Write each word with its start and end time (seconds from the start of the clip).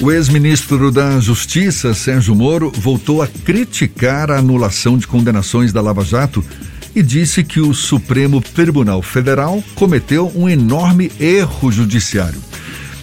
O 0.00 0.10
ex-ministro 0.10 0.90
da 0.90 1.20
Justiça, 1.20 1.92
Sérgio 1.92 2.34
Moro, 2.34 2.72
voltou 2.74 3.20
a 3.20 3.26
criticar 3.26 4.30
a 4.30 4.38
anulação 4.38 4.96
de 4.96 5.06
condenações 5.06 5.74
da 5.74 5.82
Lava 5.82 6.02
Jato 6.02 6.42
e 6.96 7.02
disse 7.02 7.44
que 7.44 7.60
o 7.60 7.74
Supremo 7.74 8.40
Tribunal 8.40 9.02
Federal 9.02 9.62
cometeu 9.74 10.32
um 10.34 10.48
enorme 10.48 11.12
erro 11.20 11.70
judiciário. 11.70 12.40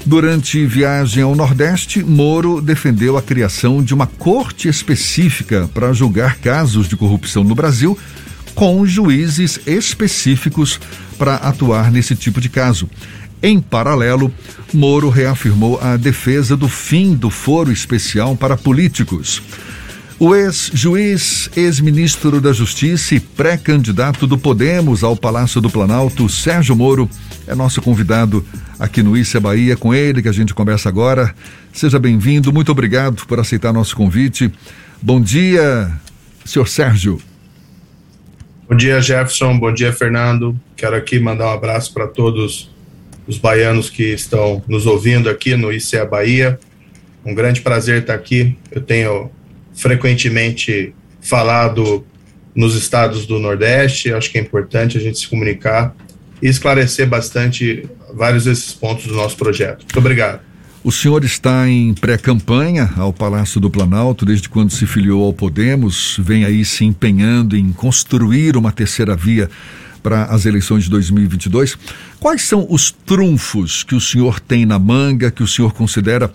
Durante 0.07 0.65
viagem 0.65 1.21
ao 1.21 1.35
Nordeste, 1.35 2.03
Moro 2.03 2.59
defendeu 2.59 3.15
a 3.15 3.21
criação 3.21 3.83
de 3.83 3.93
uma 3.93 4.07
corte 4.07 4.67
específica 4.67 5.69
para 5.71 5.93
julgar 5.93 6.37
casos 6.37 6.89
de 6.89 6.97
corrupção 6.97 7.43
no 7.43 7.53
Brasil, 7.53 7.95
com 8.55 8.83
juízes 8.87 9.59
específicos 9.67 10.79
para 11.15 11.35
atuar 11.35 11.91
nesse 11.91 12.15
tipo 12.15 12.41
de 12.41 12.49
caso. 12.49 12.89
Em 13.41 13.59
paralelo, 13.59 14.31
Moro 14.73 15.09
reafirmou 15.09 15.79
a 15.79 15.95
defesa 15.95 16.57
do 16.57 16.67
fim 16.67 17.15
do 17.15 17.29
foro 17.29 17.71
especial 17.71 18.35
para 18.35 18.57
políticos. 18.57 19.41
O 20.19 20.35
ex-juiz, 20.35 21.47
ex-ministro 21.55 22.41
da 22.41 22.51
Justiça 22.51 23.13
e 23.13 23.19
pré-candidato 23.19 24.25
do 24.25 24.35
Podemos 24.35 25.03
ao 25.03 25.15
Palácio 25.15 25.61
do 25.61 25.69
Planalto, 25.69 26.27
Sérgio 26.27 26.75
Moro, 26.75 27.07
é 27.45 27.53
nosso 27.53 27.79
convidado 27.83 28.43
aqui 28.79 29.03
no 29.03 29.15
Issa 29.15 29.39
Bahia. 29.39 29.77
Com 29.77 29.93
ele 29.93 30.23
que 30.23 30.27
a 30.27 30.31
gente 30.31 30.55
conversa 30.55 30.89
agora. 30.89 31.35
Seja 31.71 31.99
bem-vindo, 31.99 32.51
muito 32.51 32.71
obrigado 32.71 33.27
por 33.27 33.39
aceitar 33.39 33.71
nosso 33.71 33.95
convite. 33.95 34.51
Bom 34.99 35.21
dia, 35.21 35.91
senhor 36.43 36.67
Sérgio. 36.67 37.21
Bom 38.67 38.75
dia, 38.75 38.99
Jefferson. 38.99 39.59
Bom 39.59 39.71
dia, 39.71 39.93
Fernando. 39.93 40.59
Quero 40.75 40.95
aqui 40.95 41.19
mandar 41.19 41.45
um 41.45 41.53
abraço 41.53 41.93
para 41.93 42.07
todos 42.07 42.75
os 43.27 43.37
baianos 43.37 43.89
que 43.89 44.13
estão 44.13 44.63
nos 44.67 44.85
ouvindo 44.85 45.29
aqui 45.29 45.55
no 45.55 45.71
ICE 45.71 46.05
Bahia. 46.05 46.59
Um 47.25 47.35
grande 47.35 47.61
prazer 47.61 48.01
estar 48.01 48.13
aqui. 48.13 48.55
Eu 48.71 48.81
tenho 48.81 49.29
frequentemente 49.75 50.93
falado 51.21 52.05
nos 52.55 52.75
estados 52.75 53.27
do 53.27 53.37
Nordeste, 53.37 54.11
acho 54.11 54.31
que 54.31 54.37
é 54.39 54.41
importante 54.41 54.97
a 54.97 55.01
gente 55.01 55.19
se 55.19 55.27
comunicar 55.27 55.95
e 56.41 56.47
esclarecer 56.47 57.07
bastante 57.07 57.87
vários 58.15 58.45
desses 58.45 58.73
pontos 58.73 59.05
do 59.05 59.13
nosso 59.13 59.37
projeto. 59.37 59.81
Muito 59.81 59.99
obrigado. 59.99 60.39
O 60.83 60.91
senhor 60.91 61.23
está 61.23 61.67
em 61.67 61.93
pré-campanha 61.93 62.89
ao 62.95 63.11
Palácio 63.11 63.59
do 63.59 63.69
Planalto 63.69 64.25
desde 64.25 64.47
quando 64.47 64.71
se 64.71 64.87
filiou 64.87 65.23
ao 65.23 65.33
Podemos, 65.33 66.17
vem 66.19 66.45
aí 66.45 66.63
se 66.63 66.85
empenhando 66.85 67.57
em 67.57 67.71
construir 67.73 68.55
uma 68.55 68.71
terceira 68.71 69.15
via 69.15 69.49
para 70.07 70.23
as 70.23 70.45
eleições 70.45 70.85
de 70.85 70.89
2022. 70.89 71.77
Quais 72.17 72.43
são 72.43 72.65
os 72.69 72.91
trunfos 72.91 73.83
que 73.83 73.93
o 73.93 73.99
senhor 73.99 74.39
tem 74.39 74.65
na 74.65 74.79
manga, 74.79 75.29
que 75.29 75.43
o 75.43 75.47
senhor 75.47 75.73
considera 75.73 76.31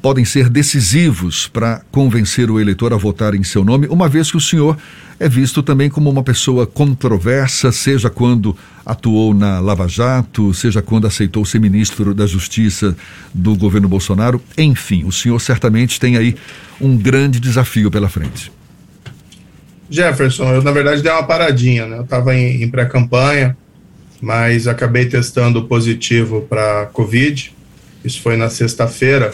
podem 0.00 0.24
ser 0.24 0.48
decisivos 0.48 1.48
para 1.48 1.82
convencer 1.90 2.48
o 2.48 2.60
eleitor 2.60 2.92
a 2.92 2.96
votar 2.96 3.34
em 3.34 3.42
seu 3.42 3.64
nome, 3.64 3.88
uma 3.88 4.08
vez 4.08 4.30
que 4.30 4.36
o 4.36 4.40
senhor 4.40 4.78
é 5.18 5.28
visto 5.28 5.60
também 5.60 5.90
como 5.90 6.08
uma 6.08 6.22
pessoa 6.22 6.68
controversa, 6.68 7.72
seja 7.72 8.08
quando 8.08 8.56
atuou 8.84 9.34
na 9.34 9.58
Lava 9.58 9.88
Jato, 9.88 10.54
seja 10.54 10.80
quando 10.80 11.08
aceitou 11.08 11.44
ser 11.44 11.58
ministro 11.58 12.14
da 12.14 12.28
Justiça 12.28 12.96
do 13.34 13.56
governo 13.56 13.88
Bolsonaro. 13.88 14.40
Enfim, 14.56 15.02
o 15.04 15.10
senhor 15.10 15.40
certamente 15.40 15.98
tem 15.98 16.16
aí 16.16 16.36
um 16.80 16.96
grande 16.96 17.40
desafio 17.40 17.90
pela 17.90 18.08
frente. 18.08 18.52
Jefferson, 19.88 20.54
eu 20.54 20.62
na 20.62 20.72
verdade 20.72 21.02
dei 21.02 21.12
uma 21.12 21.22
paradinha, 21.22 21.86
né? 21.86 21.98
Eu 21.98 22.02
estava 22.02 22.34
em, 22.34 22.62
em 22.62 22.68
pré-campanha, 22.68 23.56
mas 24.20 24.66
acabei 24.66 25.06
testando 25.06 25.64
positivo 25.64 26.42
para 26.42 26.86
Covid. 26.86 27.54
Isso 28.04 28.20
foi 28.20 28.36
na 28.36 28.48
sexta-feira. 28.48 29.32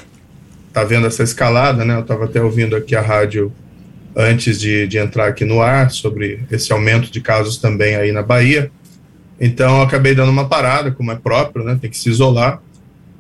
Tá 0.73 0.85
vendo 0.85 1.07
essa 1.07 1.23
escalada, 1.23 1.85
né? 1.85 1.97
Eu 1.97 2.01
estava 2.01 2.25
até 2.25 2.43
ouvindo 2.43 2.77
aqui 2.77 2.95
a 2.95 3.01
rádio 3.01 3.53
antes 4.15 4.61
de, 4.61 4.87
de 4.87 4.99
entrar 4.99 5.29
aqui 5.29 5.45
no 5.45 5.63
ar 5.63 5.91
sobre 5.91 6.41
esse 6.51 6.73
aumento 6.73 7.11
de 7.11 7.21
casos 7.21 7.57
também 7.57 7.97
aí 7.97 8.13
na 8.13 8.23
Bahia. 8.23 8.71
Então, 9.41 9.81
acabei 9.81 10.15
dando 10.15 10.31
uma 10.31 10.49
parada, 10.49 10.93
como 10.93 11.11
é 11.11 11.17
próprio, 11.17 11.65
né? 11.65 11.79
Tem 11.81 11.91
que 11.91 11.99
se 11.99 12.09
isolar. 12.09 12.63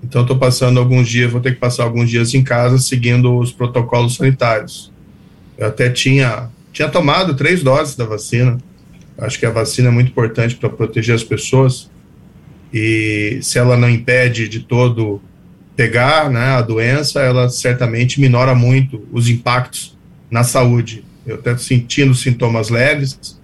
Então, 0.04 0.22
estou 0.22 0.37
passando 0.37 0.78
alguns 0.78 1.09
dias, 1.09 1.31
vou 1.31 1.41
ter 1.41 1.53
que 1.54 1.60
passar 1.60 1.84
alguns 1.84 2.10
dias 2.10 2.34
em 2.34 2.42
casa 2.42 2.78
seguindo 2.78 3.38
os 3.38 3.53
protocolos 3.53 4.16
sanitários. 4.16 4.92
Eu 5.56 5.69
até 5.69 5.88
tinha 5.88 6.48
tinha 6.72 6.88
tomado 6.88 7.34
três 7.34 7.62
doses 7.62 7.94
da 7.94 8.05
vacina. 8.05 8.59
Acho 9.19 9.38
que 9.38 9.47
a 9.47 9.50
vacina 9.50 9.88
é 9.88 9.91
muito 9.91 10.10
importante 10.10 10.56
para 10.56 10.71
proteger 10.71 11.15
as 11.15 11.22
pessoas. 11.22 11.91
E 12.72 13.38
se 13.43 13.59
ela 13.59 13.77
não 13.77 13.88
impede 13.88 14.49
de 14.49 14.60
todo 14.60 15.21
pegar 15.77 16.31
né, 16.31 16.47
a 16.47 16.62
doença, 16.62 17.21
ela 17.21 17.49
certamente 17.49 18.21
minora 18.21 18.55
muito 18.55 19.06
os 19.12 19.28
impactos 19.28 19.97
na 20.31 20.43
saúde. 20.43 21.05
Eu 21.27 21.37
até 21.37 21.56
sentindo 21.56 22.15
sintomas 22.15 22.71
leves, 22.71 23.39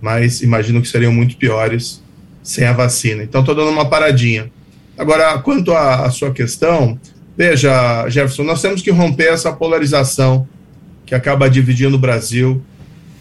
mas 0.00 0.42
imagino 0.42 0.80
que 0.80 0.88
seriam 0.88 1.12
muito 1.12 1.36
piores 1.36 2.02
sem 2.42 2.64
a 2.64 2.72
vacina. 2.72 3.22
Então, 3.22 3.42
estou 3.42 3.54
dando 3.54 3.70
uma 3.70 3.88
paradinha. 3.88 4.50
Agora, 4.98 5.38
quanto 5.38 5.72
à 5.72 6.10
sua 6.10 6.32
questão, 6.32 6.98
veja, 7.36 8.08
Jefferson, 8.08 8.42
nós 8.42 8.60
temos 8.60 8.82
que 8.82 8.90
romper 8.90 9.28
essa 9.28 9.52
polarização 9.52 10.48
que 11.12 11.16
acaba 11.16 11.50
dividindo 11.50 11.96
o 11.96 11.98
Brasil. 11.98 12.62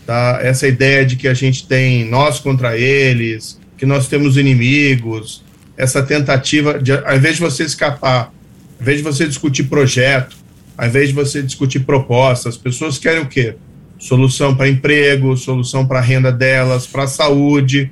Tá? 0.05 0.39
Essa 0.41 0.65
ideia 0.65 1.05
de 1.05 1.17
que 1.17 1.27
a 1.27 1.33
gente 1.33 1.67
tem 1.67 2.09
nós 2.09 2.39
contra 2.39 2.77
eles, 2.77 3.59
que 3.77 3.85
nós 3.85 4.07
temos 4.07 4.37
inimigos, 4.37 5.43
essa 5.75 6.01
tentativa 6.01 6.79
de, 6.79 6.93
ao 6.93 7.17
invés 7.17 7.35
de 7.35 7.41
você 7.41 7.65
escapar, 7.65 8.31
ao 8.77 8.81
invés 8.81 8.99
de 8.99 9.03
você 9.03 9.27
discutir 9.27 9.63
projeto, 9.63 10.37
ao 10.77 10.87
invés 10.87 11.09
de 11.09 11.13
você 11.13 11.43
discutir 11.43 11.81
propostas, 11.81 12.55
as 12.55 12.57
pessoas 12.57 12.97
querem 12.97 13.23
o 13.23 13.27
quê? 13.27 13.55
Solução 13.99 14.55
para 14.55 14.69
emprego, 14.69 15.35
solução 15.35 15.85
para 15.85 15.99
a 15.99 16.01
renda 16.01 16.31
delas, 16.31 16.87
para 16.87 17.03
a 17.03 17.07
saúde, 17.07 17.91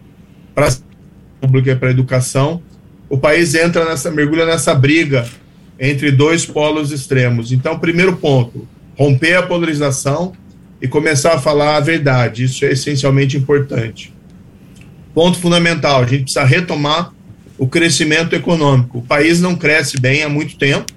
para 0.56 0.70
a 0.70 0.76
pública 1.42 1.72
e 1.72 1.76
para 1.76 1.90
a 1.90 1.92
educação. 1.92 2.64
O 3.10 3.18
país 3.18 3.54
entra 3.54 3.84
nessa, 3.84 4.10
mergulha 4.10 4.46
nessa 4.46 4.74
briga 4.74 5.28
entre 5.78 6.10
dois 6.10 6.46
polos 6.46 6.94
extremos. 6.94 7.52
Então, 7.52 7.78
primeiro 7.78 8.16
ponto, 8.16 8.66
romper 9.00 9.36
a 9.36 9.44
polarização 9.44 10.34
e 10.82 10.88
começar 10.88 11.34
a 11.34 11.40
falar 11.40 11.78
a 11.78 11.80
verdade. 11.80 12.44
Isso 12.44 12.66
é 12.66 12.74
essencialmente 12.74 13.38
importante. 13.38 14.14
Ponto 15.14 15.40
fundamental: 15.40 16.02
a 16.02 16.06
gente 16.06 16.24
precisa 16.24 16.44
retomar 16.44 17.14
o 17.58 17.66
crescimento 17.66 18.36
econômico. 18.36 18.98
O 19.00 19.02
país 19.02 19.40
não 19.40 19.56
cresce 19.56 19.98
bem 19.98 20.24
há 20.24 20.30
muito 20.30 20.58
tempo 20.58 20.92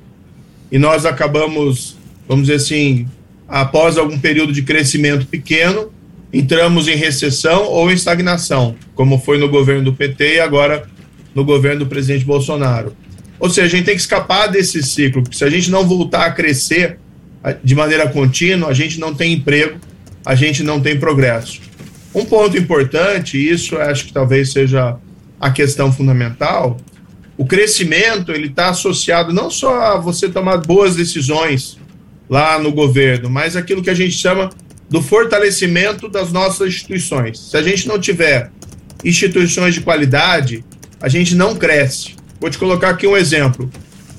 e 0.71 0.79
nós 0.79 1.07
acabamos, 1.07 1.97
vamos 2.27 2.49
dizer 2.49 2.57
assim, 2.57 3.07
após 3.47 3.97
algum 3.97 4.19
período 4.19 4.53
de 4.53 4.63
crescimento 4.63 5.27
pequeno, 5.27 5.93
entramos 6.33 6.89
em 6.89 6.97
recessão 6.97 7.65
ou 7.65 7.91
em 7.91 7.95
estagnação, 7.95 8.75
como 8.95 9.19
foi 9.19 9.39
no 9.39 9.49
governo 9.49 9.85
do 9.85 9.93
PT 9.93 10.37
e 10.37 10.41
agora 10.41 10.89
no 11.35 11.45
governo 11.45 11.81
do 11.81 11.87
presidente 11.87 12.25
Bolsonaro. 12.25 12.97
Ou 13.39 13.49
seja, 13.51 13.67
a 13.67 13.71
gente 13.71 13.85
tem 13.85 13.95
que 13.95 14.01
escapar 14.01 14.49
desse 14.49 14.83
ciclo, 14.83 15.23
porque 15.23 15.37
se 15.37 15.45
a 15.45 15.51
gente 15.51 15.71
não 15.71 15.87
voltar 15.87 16.27
a 16.27 16.31
crescer, 16.31 16.99
de 17.63 17.75
maneira 17.75 18.09
contínua, 18.09 18.71
a 18.71 18.75
gente 18.75 19.01
não 19.01 19.15
tem 19.15 19.33
emprego, 19.33 19.79
a 20.25 20.35
gente 20.35 20.63
não 20.63 20.81
tem 20.81 20.99
progresso. 20.99 21.61
Um 22.15 22.25
ponto 22.25 22.57
importante, 22.57 23.39
isso 23.39 23.77
acho 23.77 24.07
que 24.07 24.13
talvez 24.13 24.53
seja 24.53 24.97
a 25.41 25.51
questão 25.51 25.93
fundamental, 25.93 26.77
o 27.37 27.47
crescimento 27.47 28.31
ele 28.31 28.49
está 28.49 28.69
associado 28.69 29.33
não 29.33 29.51
só 29.51 29.81
a 29.81 29.99
você 29.99 30.29
tomar 30.29 30.59
boas 30.59 30.95
decisões 30.95 31.79
lá 32.29 32.59
no 32.59 32.71
governo, 32.71 33.29
mas 33.29 33.57
aquilo 33.57 33.83
que 33.83 33.91
a 33.91 33.95
gente 33.95 34.15
chama 34.15 34.51
do 34.89 35.03
fortalecimento 35.03 36.09
das 36.09 36.31
nossas 36.31 36.69
instituições. 36.69 37.39
Se 37.51 37.57
a 37.57 37.63
gente 37.63 37.89
não 37.89 37.99
tiver 37.99 38.51
instituições 39.03 39.75
de 39.75 39.81
qualidade, 39.81 40.65
a 41.01 41.09
gente 41.09 41.35
não 41.35 41.57
cresce. 41.57 42.15
Vou 42.39 42.51
te 42.51 42.59
colocar 42.59 42.91
aqui 42.91 43.07
um 43.07 43.17
exemplo. 43.17 43.71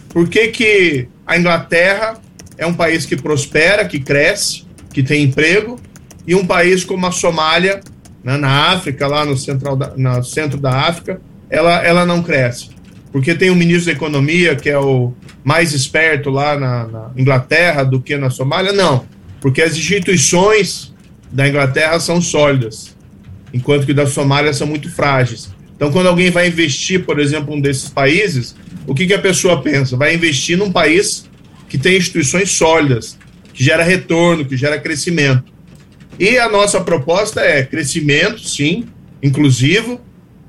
Por 0.10 0.28
que, 0.28 0.48
que 0.48 1.08
a 1.26 1.38
Inglaterra 1.38 2.20
é 2.58 2.66
um 2.66 2.74
país 2.74 3.06
que 3.06 3.16
prospera, 3.16 3.86
que 3.86 4.00
cresce, 4.00 4.64
que 4.92 5.04
tem 5.04 5.24
emprego, 5.24 5.80
e 6.26 6.36
um 6.36 6.46
país 6.46 6.84
como 6.84 7.06
a 7.06 7.12
Somália, 7.12 7.82
né, 8.24 8.38
na 8.38 8.72
África, 8.72 9.08
lá 9.08 9.26
no, 9.26 9.36
central 9.38 9.76
da, 9.76 9.94
no 9.96 10.24
centro 10.24 10.60
da 10.60 10.72
África, 10.72 11.20
ela, 11.50 11.84
ela 11.84 12.06
não 12.06 12.24
cresce. 12.24 12.70
Porque 13.12 13.36
tem 13.36 13.50
o 13.50 13.56
ministro 13.56 13.88
da 13.88 13.92
Economia, 13.92 14.56
que 14.56 14.70
é 14.70 14.78
o 14.78 15.14
mais 15.44 15.74
esperto 15.74 16.30
lá 16.30 16.58
na, 16.58 16.88
na 16.88 17.12
Inglaterra 17.18 17.84
do 17.84 18.02
que 18.02 18.16
na 18.18 18.30
Somália? 18.30 18.72
Não, 18.72 19.06
porque 19.42 19.62
as 19.62 19.76
instituições 19.76 20.94
da 21.32 21.48
Inglaterra 21.48 22.00
são 22.00 22.22
sólidas, 22.22 22.96
enquanto 23.54 23.86
que 23.86 23.94
da 23.94 24.08
Somália 24.08 24.54
são 24.54 24.66
muito 24.66 24.90
frágeis. 24.90 25.54
Então, 25.76 25.92
quando 25.92 26.08
alguém 26.08 26.32
vai 26.32 26.48
investir, 26.48 27.04
por 27.04 27.20
exemplo, 27.20 27.54
um 27.54 27.60
desses 27.60 27.90
países, 27.90 28.56
o 28.88 28.96
que, 28.96 29.06
que 29.06 29.14
a 29.14 29.20
pessoa 29.20 29.62
pensa? 29.62 29.98
Vai 29.98 30.16
investir 30.16 30.58
num 30.58 30.72
país 30.72 31.30
que 31.74 31.78
tem 31.80 31.98
instituições 31.98 32.52
sólidas, 32.52 33.18
que 33.52 33.64
gera 33.64 33.82
retorno, 33.82 34.46
que 34.46 34.56
gera 34.56 34.80
crescimento. 34.80 35.52
E 36.20 36.38
a 36.38 36.48
nossa 36.48 36.80
proposta 36.80 37.42
é 37.42 37.64
crescimento, 37.64 38.48
sim, 38.48 38.86
inclusivo, 39.24 40.00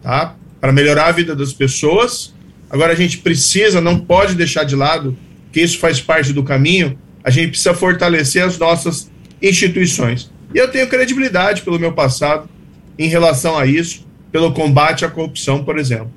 tá? 0.02 0.36
Para 0.60 0.70
melhorar 0.70 1.06
a 1.06 1.12
vida 1.12 1.34
das 1.34 1.50
pessoas. 1.50 2.34
Agora 2.68 2.92
a 2.92 2.94
gente 2.94 3.16
precisa, 3.16 3.80
não 3.80 3.98
pode 3.98 4.34
deixar 4.34 4.64
de 4.64 4.76
lado 4.76 5.16
que 5.50 5.62
isso 5.62 5.78
faz 5.78 5.98
parte 5.98 6.30
do 6.30 6.42
caminho, 6.42 6.98
a 7.24 7.30
gente 7.30 7.48
precisa 7.48 7.72
fortalecer 7.72 8.44
as 8.44 8.58
nossas 8.58 9.10
instituições. 9.40 10.30
E 10.54 10.58
eu 10.58 10.68
tenho 10.68 10.86
credibilidade 10.88 11.62
pelo 11.62 11.78
meu 11.78 11.92
passado 11.92 12.50
em 12.98 13.08
relação 13.08 13.56
a 13.56 13.64
isso, 13.64 14.06
pelo 14.30 14.52
combate 14.52 15.06
à 15.06 15.08
corrupção, 15.08 15.64
por 15.64 15.78
exemplo. 15.78 16.12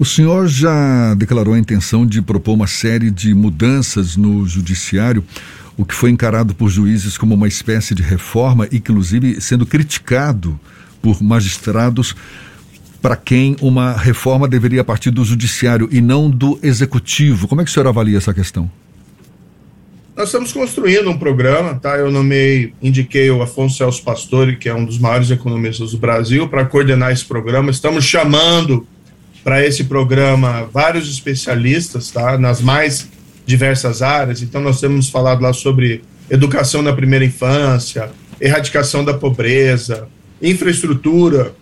O 0.00 0.04
senhor 0.06 0.48
já 0.48 1.12
declarou 1.12 1.52
a 1.52 1.58
intenção 1.58 2.06
de 2.06 2.22
propor 2.22 2.54
uma 2.54 2.66
série 2.66 3.10
de 3.10 3.34
mudanças 3.34 4.16
no 4.16 4.46
judiciário, 4.46 5.22
o 5.76 5.84
que 5.84 5.94
foi 5.94 6.08
encarado 6.08 6.54
por 6.54 6.70
juízes 6.70 7.18
como 7.18 7.34
uma 7.34 7.46
espécie 7.46 7.94
de 7.94 8.02
reforma, 8.02 8.66
inclusive 8.72 9.42
sendo 9.42 9.66
criticado 9.66 10.58
por 11.02 11.22
magistrados 11.22 12.16
para 13.02 13.14
quem 13.14 13.56
uma 13.60 13.92
reforma 13.92 14.48
deveria 14.48 14.82
partir 14.82 15.10
do 15.10 15.22
judiciário 15.22 15.86
e 15.92 16.00
não 16.00 16.30
do 16.30 16.58
executivo. 16.62 17.46
Como 17.46 17.60
é 17.60 17.64
que 17.64 17.70
o 17.70 17.74
senhor 17.74 17.86
avalia 17.86 18.16
essa 18.16 18.32
questão? 18.32 18.70
Nós 20.16 20.28
estamos 20.28 20.50
construindo 20.50 21.10
um 21.10 21.18
programa, 21.18 21.74
tá? 21.74 21.98
Eu 21.98 22.10
nomeei, 22.10 22.72
indiquei 22.80 23.30
o 23.30 23.42
Afonso 23.42 23.76
Celso 23.76 24.02
Pastore, 24.02 24.56
que 24.56 24.66
é 24.66 24.74
um 24.74 24.86
dos 24.86 24.98
maiores 24.98 25.30
economistas 25.30 25.92
do 25.92 25.98
Brasil, 25.98 26.48
para 26.48 26.64
coordenar 26.64 27.12
esse 27.12 27.26
programa. 27.26 27.70
Estamos 27.70 28.02
chamando 28.02 28.86
para 29.42 29.64
esse 29.64 29.84
programa 29.84 30.68
vários 30.72 31.10
especialistas, 31.10 32.10
tá? 32.10 32.36
Nas 32.38 32.60
mais 32.60 33.08
diversas 33.46 34.02
áreas. 34.02 34.42
Então, 34.42 34.60
nós 34.60 34.80
temos 34.80 35.08
falado 35.08 35.40
lá 35.40 35.52
sobre 35.52 36.02
educação 36.30 36.82
na 36.82 36.92
primeira 36.92 37.24
infância, 37.24 38.10
erradicação 38.40 39.04
da 39.04 39.14
pobreza, 39.14 40.08
infraestrutura. 40.40 41.54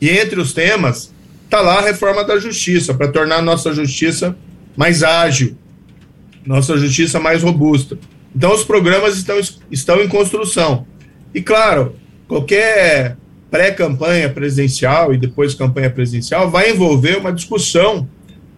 E 0.00 0.10
entre 0.10 0.40
os 0.40 0.52
temas, 0.52 1.12
está 1.44 1.60
lá 1.60 1.78
a 1.78 1.82
reforma 1.82 2.24
da 2.24 2.38
justiça, 2.38 2.92
para 2.94 3.08
tornar 3.08 3.36
a 3.36 3.42
nossa 3.42 3.72
justiça 3.72 4.36
mais 4.76 5.02
ágil, 5.02 5.56
nossa 6.44 6.76
justiça 6.76 7.20
mais 7.20 7.42
robusta. 7.42 7.98
Então, 8.34 8.52
os 8.52 8.64
programas 8.64 9.16
estão, 9.16 9.38
estão 9.70 10.02
em 10.02 10.08
construção. 10.08 10.86
E, 11.32 11.40
claro, 11.40 11.94
qualquer 12.26 13.16
pré-campanha 13.54 14.28
presidencial 14.28 15.14
e 15.14 15.16
depois 15.16 15.54
campanha 15.54 15.88
presidencial 15.88 16.50
vai 16.50 16.72
envolver 16.72 17.16
uma 17.18 17.32
discussão 17.32 18.08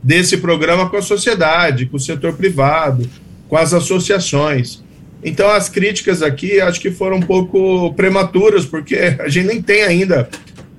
desse 0.03 0.39
programa 0.39 0.89
com 0.89 0.97
a 0.97 1.03
sociedade, 1.03 1.85
com 1.85 1.99
o 1.99 2.01
setor 2.01 2.33
privado, 2.33 3.07
com 3.47 3.59
as 3.59 3.75
associações. 3.75 4.83
Então, 5.23 5.51
as 5.51 5.69
críticas 5.69 6.23
aqui 6.23 6.63
acho 6.63 6.81
que 6.81 6.91
foram 6.91 7.19
um 7.19 7.23
pouco 7.23 7.93
prematuras, 7.93 8.65
porque 8.65 9.15
a 9.19 9.29
gente 9.29 9.47
nem 9.47 9.61
tem 9.61 9.83
ainda 9.83 10.31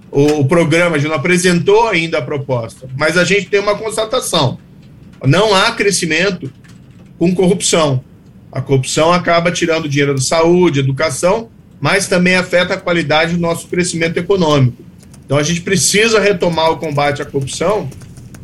o, 0.09 0.43
programa, 0.45 0.95
a 0.95 0.97
gente 0.97 1.09
não 1.09 1.17
apresentou 1.17 1.87
ainda 1.87 2.17
a 2.17 2.21
proposta, 2.23 2.89
mas 2.97 3.19
a 3.19 3.23
gente 3.23 3.45
tem 3.45 3.59
uma 3.59 3.77
constatação: 3.77 4.57
não 5.23 5.53
há 5.53 5.73
crescimento 5.73 6.51
com 7.19 7.35
corrupção. 7.35 8.03
A 8.51 8.61
corrupção 8.61 9.13
acaba 9.13 9.51
tirando 9.51 9.87
dinheiro 9.87 10.15
da 10.15 10.21
saúde, 10.21 10.79
educação, 10.79 11.51
mas 11.79 12.07
também 12.07 12.35
afeta 12.35 12.74
a 12.74 12.77
qualidade 12.77 13.33
do 13.33 13.39
nosso 13.39 13.68
crescimento 13.68 14.18
econômico. 14.18 14.83
Então 15.25 15.38
a 15.38 15.44
gente 15.44 15.62
precisa 15.62 16.19
retomar 16.19 16.71
o 16.71 16.77
combate 16.77 17.21
à 17.21 17.25
corrupção 17.25 17.89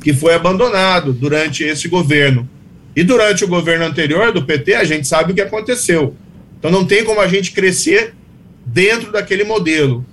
que 0.03 0.13
foi 0.13 0.33
abandonado 0.33 1.13
durante 1.13 1.63
esse 1.63 1.87
governo. 1.87 2.47
E 2.95 3.03
durante 3.03 3.43
o 3.43 3.47
governo 3.47 3.85
anterior 3.85 4.31
do 4.31 4.43
PT, 4.43 4.75
a 4.75 4.83
gente 4.83 5.07
sabe 5.07 5.31
o 5.31 5.35
que 5.35 5.41
aconteceu. 5.41 6.15
Então 6.59 6.69
não 6.69 6.85
tem 6.85 7.03
como 7.03 7.21
a 7.21 7.27
gente 7.27 7.51
crescer 7.51 8.13
dentro 8.65 9.11
daquele 9.11 9.43
modelo. 9.43 10.05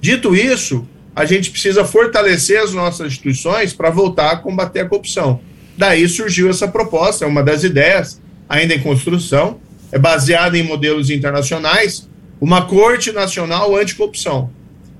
Dito 0.00 0.34
isso, 0.34 0.86
a 1.14 1.24
gente 1.24 1.50
precisa 1.50 1.84
fortalecer 1.84 2.60
as 2.60 2.72
nossas 2.72 3.08
instituições 3.08 3.72
para 3.72 3.90
voltar 3.90 4.32
a 4.32 4.36
combater 4.36 4.80
a 4.80 4.88
corrupção. 4.88 5.40
Daí 5.76 6.08
surgiu 6.08 6.50
essa 6.50 6.66
proposta, 6.66 7.24
é 7.24 7.28
uma 7.28 7.42
das 7.42 7.62
ideias, 7.62 8.20
ainda 8.48 8.74
em 8.74 8.80
construção, 8.80 9.60
é 9.90 9.98
baseada 9.98 10.58
em 10.58 10.62
modelos 10.62 11.10
internacionais, 11.10 12.07
uma 12.40 12.62
Corte 12.62 13.12
Nacional 13.12 13.76
Anticorrupção. 13.76 14.50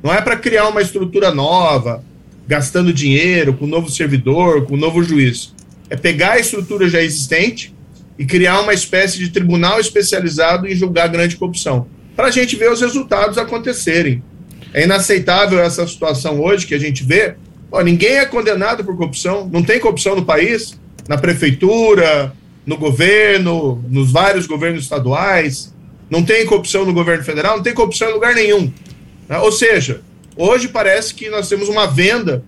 Não 0.02 0.12
é 0.12 0.20
para 0.20 0.37
criar 0.37 0.69
uma 0.69 0.82
estrutura 0.82 1.35
nova, 1.35 2.05
gastando 2.46 2.93
dinheiro 2.93 3.55
com 3.55 3.64
um 3.64 3.69
novo 3.69 3.90
servidor, 3.90 4.64
com 4.64 4.75
um 4.75 4.79
novo 4.79 5.02
juiz. 5.02 5.55
É 5.90 5.96
pegar 5.96 6.32
a 6.32 6.38
estrutura 6.38 6.88
já 6.88 7.02
existente 7.02 7.75
e 8.19 8.25
criar 8.25 8.61
uma 8.61 8.75
espécie 8.75 9.19
de 9.19 9.31
tribunal 9.31 9.81
especializado 9.81 10.67
em 10.67 10.75
julgar 10.75 11.08
grande 11.08 11.37
corrupção, 11.37 11.87
para 12.17 12.26
a 12.26 12.31
gente 12.31 12.56
ver 12.56 12.70
os 12.70 12.81
resultados 12.81 13.38
acontecerem. 13.38 14.23
É 14.75 14.84
inaceitável 14.84 15.61
essa 15.61 15.87
situação 15.87 16.41
hoje 16.41 16.67
que 16.67 16.75
a 16.75 16.79
gente 16.79 17.05
vê, 17.05 17.37
Ó, 17.70 17.82
ninguém 17.82 18.17
é 18.17 18.25
condenado 18.25 18.82
por 18.82 18.96
corrupção, 18.96 19.49
não 19.52 19.62
tem 19.62 19.79
corrupção 19.79 20.17
no 20.17 20.25
país, 20.25 20.79
na 21.06 21.19
prefeitura, 21.19 22.32
no 22.64 22.76
governo, 22.76 23.84
nos 23.88 24.11
vários 24.11 24.46
governos 24.46 24.84
estaduais, 24.84 25.75
não 26.10 26.22
tem 26.22 26.46
corrupção 26.46 26.84
no 26.84 26.93
governo 26.93 27.25
federal, 27.25 27.56
não 27.56 27.62
tem 27.62 27.75
corrupção 27.75 28.10
em 28.10 28.14
lugar 28.14 28.34
nenhum. 28.34 28.72
Né? 29.28 29.38
Ou 29.38 29.52
seja, 29.52 30.00
hoje 30.37 30.69
parece 30.69 31.14
que 31.14 31.28
nós 31.28 31.49
temos 31.49 31.69
uma 31.69 31.87
venda 31.87 32.43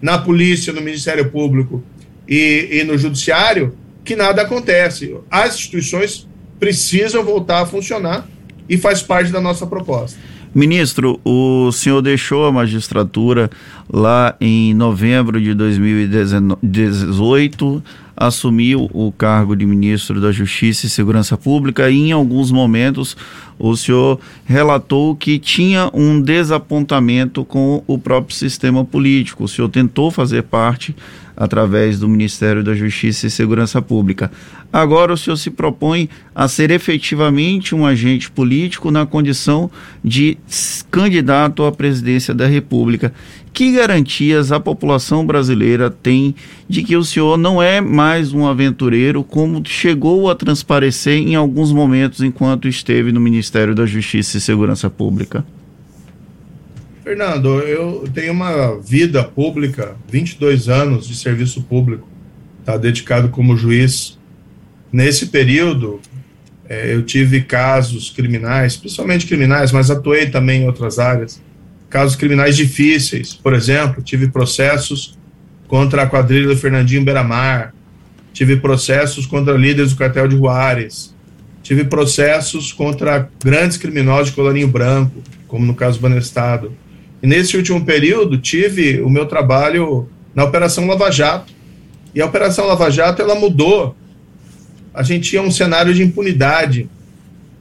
na 0.00 0.18
polícia, 0.18 0.72
no 0.72 0.80
Ministério 0.80 1.30
Público 1.30 1.82
e, 2.28 2.68
e 2.72 2.84
no 2.84 2.96
Judiciário 2.98 3.74
que 4.04 4.14
nada 4.14 4.42
acontece. 4.42 5.16
As 5.30 5.56
instituições 5.56 6.28
precisam 6.60 7.24
voltar 7.24 7.62
a 7.62 7.66
funcionar 7.66 8.28
e 8.68 8.78
faz 8.78 9.02
parte 9.02 9.32
da 9.32 9.40
nossa 9.40 9.66
proposta. 9.66 10.16
Ministro, 10.54 11.20
o 11.22 11.70
senhor 11.70 12.00
deixou 12.00 12.46
a 12.46 12.52
magistratura 12.52 13.50
lá 13.92 14.34
em 14.40 14.72
novembro 14.72 15.38
de 15.40 15.52
2018, 15.52 17.82
assumiu 18.16 18.88
o 18.92 19.12
cargo 19.12 19.54
de 19.54 19.66
ministro 19.66 20.20
da 20.20 20.32
Justiça 20.32 20.86
e 20.86 20.90
Segurança 20.90 21.36
Pública 21.36 21.90
e 21.90 22.08
em 22.08 22.12
alguns 22.12 22.50
momentos 22.50 23.16
o 23.58 23.76
senhor 23.76 24.18
relatou 24.44 25.14
que 25.14 25.38
tinha 25.38 25.90
um 25.92 26.20
desapontamento 26.20 27.44
com 27.44 27.82
o 27.86 27.98
próprio 27.98 28.34
sistema 28.34 28.84
político. 28.84 29.44
O 29.44 29.48
senhor 29.48 29.68
tentou 29.68 30.10
fazer 30.10 30.42
parte 30.44 30.94
através 31.36 31.98
do 31.98 32.08
Ministério 32.08 32.64
da 32.64 32.74
Justiça 32.74 33.26
e 33.26 33.30
Segurança 33.30 33.82
Pública. 33.82 34.30
Agora 34.72 35.12
o 35.12 35.16
senhor 35.16 35.36
se 35.36 35.50
propõe 35.50 36.08
a 36.34 36.48
ser 36.48 36.70
efetivamente 36.70 37.74
um 37.74 37.84
agente 37.84 38.30
político 38.30 38.90
na 38.90 39.04
condição 39.04 39.70
de 40.02 40.38
candidato 40.90 41.64
à 41.64 41.72
presidência 41.72 42.34
da 42.34 42.46
República. 42.46 43.12
Que 43.56 43.72
garantias 43.72 44.52
a 44.52 44.60
população 44.60 45.24
brasileira 45.24 45.88
tem 45.88 46.34
de 46.68 46.82
que 46.82 46.94
o 46.94 47.02
senhor 47.02 47.38
não 47.38 47.62
é 47.62 47.80
mais 47.80 48.34
um 48.34 48.46
aventureiro, 48.46 49.24
como 49.24 49.66
chegou 49.66 50.30
a 50.30 50.34
transparecer 50.34 51.14
em 51.14 51.36
alguns 51.36 51.72
momentos 51.72 52.20
enquanto 52.20 52.68
esteve 52.68 53.12
no 53.12 53.18
Ministério 53.18 53.74
da 53.74 53.86
Justiça 53.86 54.36
e 54.36 54.42
Segurança 54.42 54.90
Pública? 54.90 55.42
Fernando, 57.02 57.60
eu 57.60 58.04
tenho 58.12 58.34
uma 58.34 58.78
vida 58.78 59.24
pública, 59.24 59.96
22 60.06 60.68
anos 60.68 61.08
de 61.08 61.16
serviço 61.16 61.62
público, 61.62 62.06
tá 62.62 62.76
dedicado 62.76 63.30
como 63.30 63.56
juiz. 63.56 64.18
Nesse 64.92 65.28
período, 65.28 65.98
é, 66.68 66.92
eu 66.92 67.02
tive 67.02 67.40
casos 67.40 68.10
criminais, 68.10 68.76
principalmente 68.76 69.26
criminais, 69.26 69.72
mas 69.72 69.90
atuei 69.90 70.26
também 70.26 70.64
em 70.64 70.66
outras 70.66 70.98
áreas. 70.98 71.40
Casos 71.88 72.16
criminais 72.16 72.56
difíceis, 72.56 73.34
por 73.34 73.54
exemplo, 73.54 74.02
tive 74.02 74.28
processos 74.28 75.16
contra 75.68 76.02
a 76.02 76.06
quadrilha 76.06 76.48
do 76.48 76.56
Fernandinho 76.56 77.04
Beiramar, 77.04 77.74
tive 78.32 78.56
processos 78.56 79.26
contra 79.26 79.54
líderes 79.54 79.92
do 79.92 79.98
cartel 79.98 80.28
de 80.28 80.36
Juárez, 80.36 81.14
tive 81.62 81.84
processos 81.84 82.72
contra 82.72 83.28
grandes 83.42 83.76
criminosos 83.76 84.28
de 84.28 84.34
colarinho 84.34 84.68
branco, 84.68 85.22
como 85.48 85.64
no 85.64 85.74
caso 85.74 85.98
do 85.98 86.02
Banestado 86.02 86.72
e 87.22 87.26
nesse 87.26 87.56
último 87.56 87.84
período, 87.84 88.38
tive 88.38 89.00
o 89.00 89.08
meu 89.08 89.26
trabalho 89.26 90.08
na 90.34 90.44
Operação 90.44 90.86
Lava 90.86 91.10
Jato. 91.10 91.52
E 92.14 92.20
a 92.20 92.26
Operação 92.26 92.66
Lava 92.66 92.90
Jato, 92.90 93.22
ela 93.22 93.34
mudou. 93.34 93.96
A 94.92 95.02
gente 95.02 95.30
tinha 95.30 95.42
um 95.42 95.50
cenário 95.50 95.94
de 95.94 96.02
impunidade, 96.02 96.88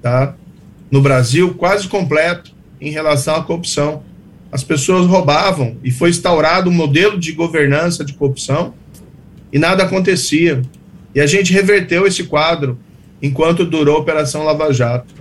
tá? 0.02 0.36
No 0.92 1.02
Brasil, 1.02 1.54
quase 1.56 1.88
completo 1.88 2.54
em 2.80 2.92
relação 2.92 3.36
à 3.36 3.44
corrupção. 3.44 4.04
As 4.56 4.64
pessoas 4.64 5.06
roubavam 5.06 5.76
e 5.84 5.92
foi 5.92 6.12
instaurado 6.12 6.70
um 6.70 6.74
modelo 6.74 7.20
de 7.20 7.34
governança 7.34 8.06
de 8.06 8.14
corrupção 8.14 8.74
e 9.52 9.60
nada 9.60 9.84
acontecia. 9.84 10.62
E 11.14 11.20
a 11.20 11.28
gente 11.28 11.52
reverteu 11.52 12.08
esse 12.08 12.24
quadro 12.24 12.80
enquanto 13.22 13.66
durou 13.66 13.98
a 13.98 14.00
Operação 14.00 14.46
Lava 14.46 14.72
Jato. 14.72 15.14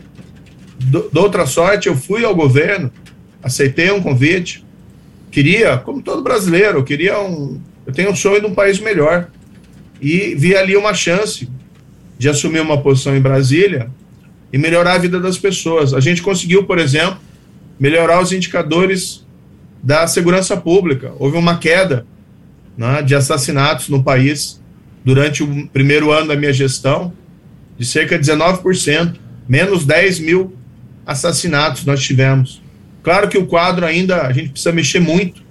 Do, 0.79 1.11
de 1.13 1.19
outra 1.19 1.47
sorte, 1.47 1.89
eu 1.89 1.97
fui 1.97 2.25
ao 2.25 2.33
governo 2.33 2.93
aceitei 3.43 3.91
um 3.91 4.01
convite, 4.01 4.65
queria, 5.33 5.79
como 5.79 6.01
todo 6.01 6.23
brasileiro, 6.23 6.79
eu 6.79 6.85
queria 6.85 7.21
um, 7.21 7.61
eu 7.85 7.93
tenho 7.93 8.13
um 8.13 8.15
sonho 8.15 8.41
de 8.41 8.47
um 8.47 8.55
país 8.55 8.79
melhor 8.79 9.27
e 10.01 10.37
vi 10.37 10.55
ali 10.55 10.77
uma 10.77 10.95
chance 10.95 11.49
de 12.17 12.29
assumir 12.29 12.61
uma 12.61 12.81
posição 12.81 13.17
em 13.17 13.21
Brasília 13.21 13.91
e 14.53 14.59
melhorar 14.59 14.93
a 14.93 14.99
vida 14.99 15.19
das 15.19 15.37
pessoas. 15.37 15.93
A 15.93 15.99
gente 15.99 16.23
conseguiu, 16.23 16.63
por 16.67 16.79
exemplo, 16.79 17.19
melhorar 17.81 18.23
os 18.23 18.31
indicadores 18.31 19.24
da 19.85 20.07
segurança 20.07 20.57
pública. 20.57 21.13
Houve 21.19 21.37
uma 21.37 21.59
queda 21.59 22.07
né, 22.77 23.03
de 23.03 23.15
assassinatos 23.15 23.91
no 23.91 24.03
país 24.03 24.61
durante 25.05 25.43
o 25.43 25.69
primeiro 25.69 26.11
ano 26.11 26.29
da 26.29 26.37
minha 26.37 26.55
gestão, 26.55 27.13
de 27.79 27.85
cerca 27.85 28.19
de 28.19 28.31
19%, 28.31 29.17
menos 29.47 29.85
10 29.85 30.21
mil 30.21 30.57
assassinatos 31.05 31.85
nós 31.85 32.03
tivemos. 32.03 32.63
Claro 33.03 33.29
que 33.29 33.37
o 33.37 33.45
quadro 33.45 33.85
ainda, 33.85 34.23
a 34.23 34.33
gente 34.33 34.49
precisa 34.49 34.73
mexer 34.73 35.01
muito. 35.01 35.43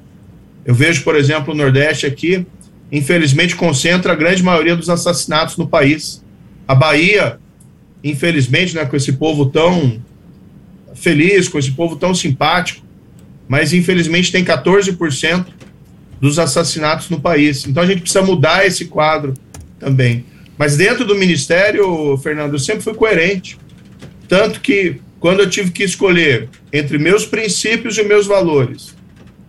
Eu 0.66 0.74
vejo, 0.74 1.04
por 1.04 1.16
exemplo, 1.16 1.54
o 1.54 1.58
Nordeste 1.58 2.08
aqui, 2.08 2.44
infelizmente, 2.92 3.56
concentra 3.56 4.14
a 4.14 4.16
grande 4.16 4.42
maioria 4.42 4.76
dos 4.76 4.90
assassinatos 4.90 5.58
no 5.58 5.68
país. 5.68 6.24
A 6.68 6.74
Bahia, 6.74 7.38
infelizmente, 8.04 8.74
né, 8.74 8.84
com 8.84 8.96
esse 8.96 9.14
povo 9.14 9.46
tão 9.46 10.02
feliz, 10.96 11.48
com 11.48 11.60
esse 11.60 11.72
povo 11.72 11.98
tão 11.98 12.16
simpático, 12.16 12.84
mas 13.48 13.74
infelizmente 13.74 14.32
tem 14.32 14.44
14% 14.44 15.46
dos 16.20 16.40
assassinatos 16.40 17.10
no 17.10 17.20
país. 17.20 17.66
Então 17.68 17.84
a 17.84 17.86
gente 17.86 18.02
precisa 18.02 18.22
mudar 18.22 18.66
esse 18.66 18.86
quadro 18.86 19.34
também. 19.80 20.26
Mas 20.58 20.78
dentro 20.78 21.06
do 21.06 21.16
ministério, 21.16 22.18
Fernando, 22.18 22.54
eu 22.54 22.60
sempre 22.60 22.84
fui 22.84 22.94
coerente. 22.94 23.58
Tanto 24.28 24.62
que 24.62 25.02
quando 25.20 25.42
eu 25.42 25.50
tive 25.50 25.72
que 25.72 25.84
escolher 25.84 26.50
entre 26.72 26.98
meus 26.98 27.26
princípios 27.26 27.98
e 27.98 28.04
meus 28.04 28.26
valores, 28.26 28.96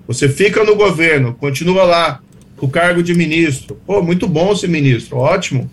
você 0.06 0.28
fica 0.28 0.64
no 0.64 0.76
governo, 0.76 1.34
continua 1.34 1.84
lá 1.84 2.20
com 2.56 2.66
o 2.66 2.70
cargo 2.70 3.02
de 3.02 3.14
ministro. 3.14 3.80
Pô, 3.86 4.02
muito 4.02 4.26
bom 4.26 4.54
ser 4.54 4.68
ministro, 4.68 5.16
ótimo. 5.16 5.70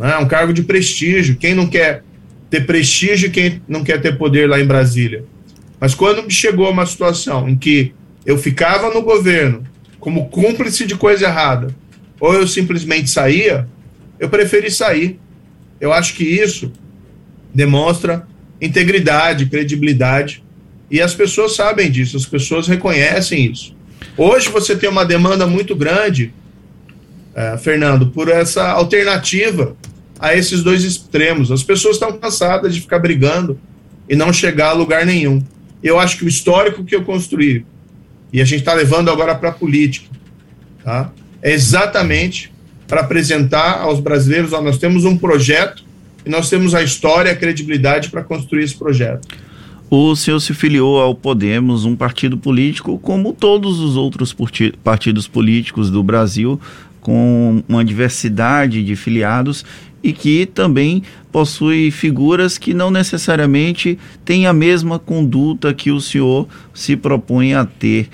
É 0.00 0.16
um 0.16 0.26
cargo 0.26 0.52
de 0.52 0.62
prestígio. 0.62 1.36
Quem 1.36 1.54
não 1.54 1.66
quer 1.66 2.02
ter 2.48 2.66
prestígio 2.66 3.30
quem 3.30 3.62
não 3.68 3.84
quer 3.84 4.00
ter 4.00 4.18
poder 4.18 4.48
lá 4.48 4.60
em 4.60 4.66
Brasília? 4.66 5.24
Mas 5.80 5.94
quando 5.94 6.30
chegou 6.30 6.70
uma 6.70 6.84
situação 6.84 7.48
em 7.48 7.56
que 7.56 7.94
eu 8.26 8.36
ficava 8.36 8.92
no 8.92 9.02
governo 9.02 9.64
como 9.98 10.28
cúmplice 10.28 10.86
de 10.86 10.94
coisa 10.94 11.24
errada, 11.24 11.74
ou 12.20 12.34
eu 12.34 12.46
simplesmente 12.46 13.08
saía, 13.08 13.66
eu 14.18 14.28
preferi 14.28 14.70
sair. 14.70 15.18
Eu 15.80 15.92
acho 15.92 16.14
que 16.14 16.24
isso 16.24 16.70
demonstra 17.52 18.26
integridade, 18.60 19.46
credibilidade, 19.46 20.44
e 20.90 21.00
as 21.00 21.14
pessoas 21.14 21.56
sabem 21.56 21.90
disso, 21.90 22.16
as 22.16 22.26
pessoas 22.26 22.68
reconhecem 22.68 23.50
isso. 23.50 23.74
Hoje 24.16 24.50
você 24.50 24.76
tem 24.76 24.90
uma 24.90 25.04
demanda 25.04 25.46
muito 25.46 25.74
grande, 25.74 26.34
é, 27.34 27.56
Fernando, 27.56 28.08
por 28.08 28.28
essa 28.28 28.68
alternativa 28.70 29.76
a 30.18 30.34
esses 30.34 30.62
dois 30.62 30.84
extremos. 30.84 31.50
As 31.50 31.62
pessoas 31.62 31.96
estão 31.96 32.12
cansadas 32.18 32.74
de 32.74 32.80
ficar 32.82 32.98
brigando 32.98 33.58
e 34.08 34.14
não 34.14 34.32
chegar 34.32 34.70
a 34.70 34.72
lugar 34.72 35.06
nenhum. 35.06 35.42
Eu 35.82 35.98
acho 35.98 36.18
que 36.18 36.24
o 36.24 36.28
histórico 36.28 36.84
que 36.84 36.94
eu 36.94 37.02
construí, 37.02 37.64
e 38.32 38.40
a 38.40 38.44
gente 38.44 38.60
está 38.60 38.74
levando 38.74 39.10
agora 39.10 39.34
para 39.34 39.48
a 39.48 39.52
política, 39.52 40.08
tá? 40.84 41.12
é 41.42 41.52
exatamente 41.52 42.52
para 42.86 43.00
apresentar 43.00 43.80
aos 43.80 44.00
brasileiros: 44.00 44.52
ó, 44.52 44.60
nós 44.60 44.78
temos 44.78 45.04
um 45.04 45.16
projeto 45.16 45.84
e 46.24 46.28
nós 46.28 46.50
temos 46.50 46.74
a 46.74 46.82
história 46.82 47.30
e 47.30 47.32
a 47.32 47.36
credibilidade 47.36 48.10
para 48.10 48.22
construir 48.22 48.64
esse 48.64 48.76
projeto. 48.76 49.26
O 49.88 50.14
senhor 50.14 50.38
se 50.38 50.54
filiou 50.54 51.00
ao 51.00 51.14
Podemos, 51.14 51.84
um 51.84 51.96
partido 51.96 52.38
político 52.38 52.96
como 52.98 53.32
todos 53.32 53.80
os 53.80 53.96
outros 53.96 54.34
partidos 54.84 55.26
políticos 55.26 55.90
do 55.90 56.02
Brasil, 56.02 56.60
com 57.00 57.64
uma 57.68 57.84
diversidade 57.84 58.84
de 58.84 58.94
filiados 58.94 59.64
e 60.02 60.12
que 60.12 60.46
também 60.46 61.02
possui 61.32 61.90
figuras 61.90 62.58
que 62.58 62.74
não 62.74 62.90
necessariamente 62.90 63.98
têm 64.24 64.46
a 64.46 64.52
mesma 64.52 64.98
conduta 64.98 65.72
que 65.72 65.90
o 65.90 66.00
senhor 66.00 66.48
se 66.74 66.96
propõe 66.96 67.54
a 67.54 67.64
ter. 67.64 68.08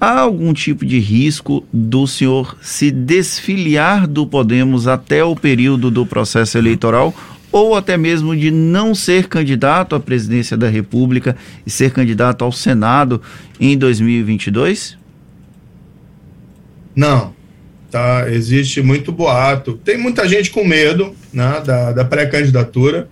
Há 0.00 0.20
algum 0.20 0.52
tipo 0.52 0.84
de 0.84 0.98
risco 0.98 1.64
do 1.72 2.06
senhor 2.06 2.56
se 2.60 2.90
desfiliar 2.90 4.06
do 4.06 4.26
Podemos 4.26 4.88
até 4.88 5.22
o 5.22 5.36
período 5.36 5.90
do 5.90 6.04
processo 6.04 6.58
eleitoral 6.58 7.14
ou 7.52 7.76
até 7.76 7.96
mesmo 7.96 8.34
de 8.34 8.50
não 8.50 8.94
ser 8.94 9.28
candidato 9.28 9.94
à 9.94 10.00
presidência 10.00 10.56
da 10.56 10.68
República 10.68 11.36
e 11.66 11.70
ser 11.70 11.92
candidato 11.92 12.44
ao 12.44 12.50
Senado 12.50 13.20
em 13.60 13.76
2022? 13.76 14.96
Não, 16.96 17.32
tá? 17.92 18.24
Existe 18.28 18.80
muito 18.80 19.12
boato. 19.12 19.74
Tem 19.84 19.98
muita 19.98 20.26
gente 20.26 20.50
com 20.50 20.64
medo 20.64 21.14
né, 21.30 21.62
da, 21.64 21.92
da 21.92 22.04
pré-candidatura, 22.04 23.06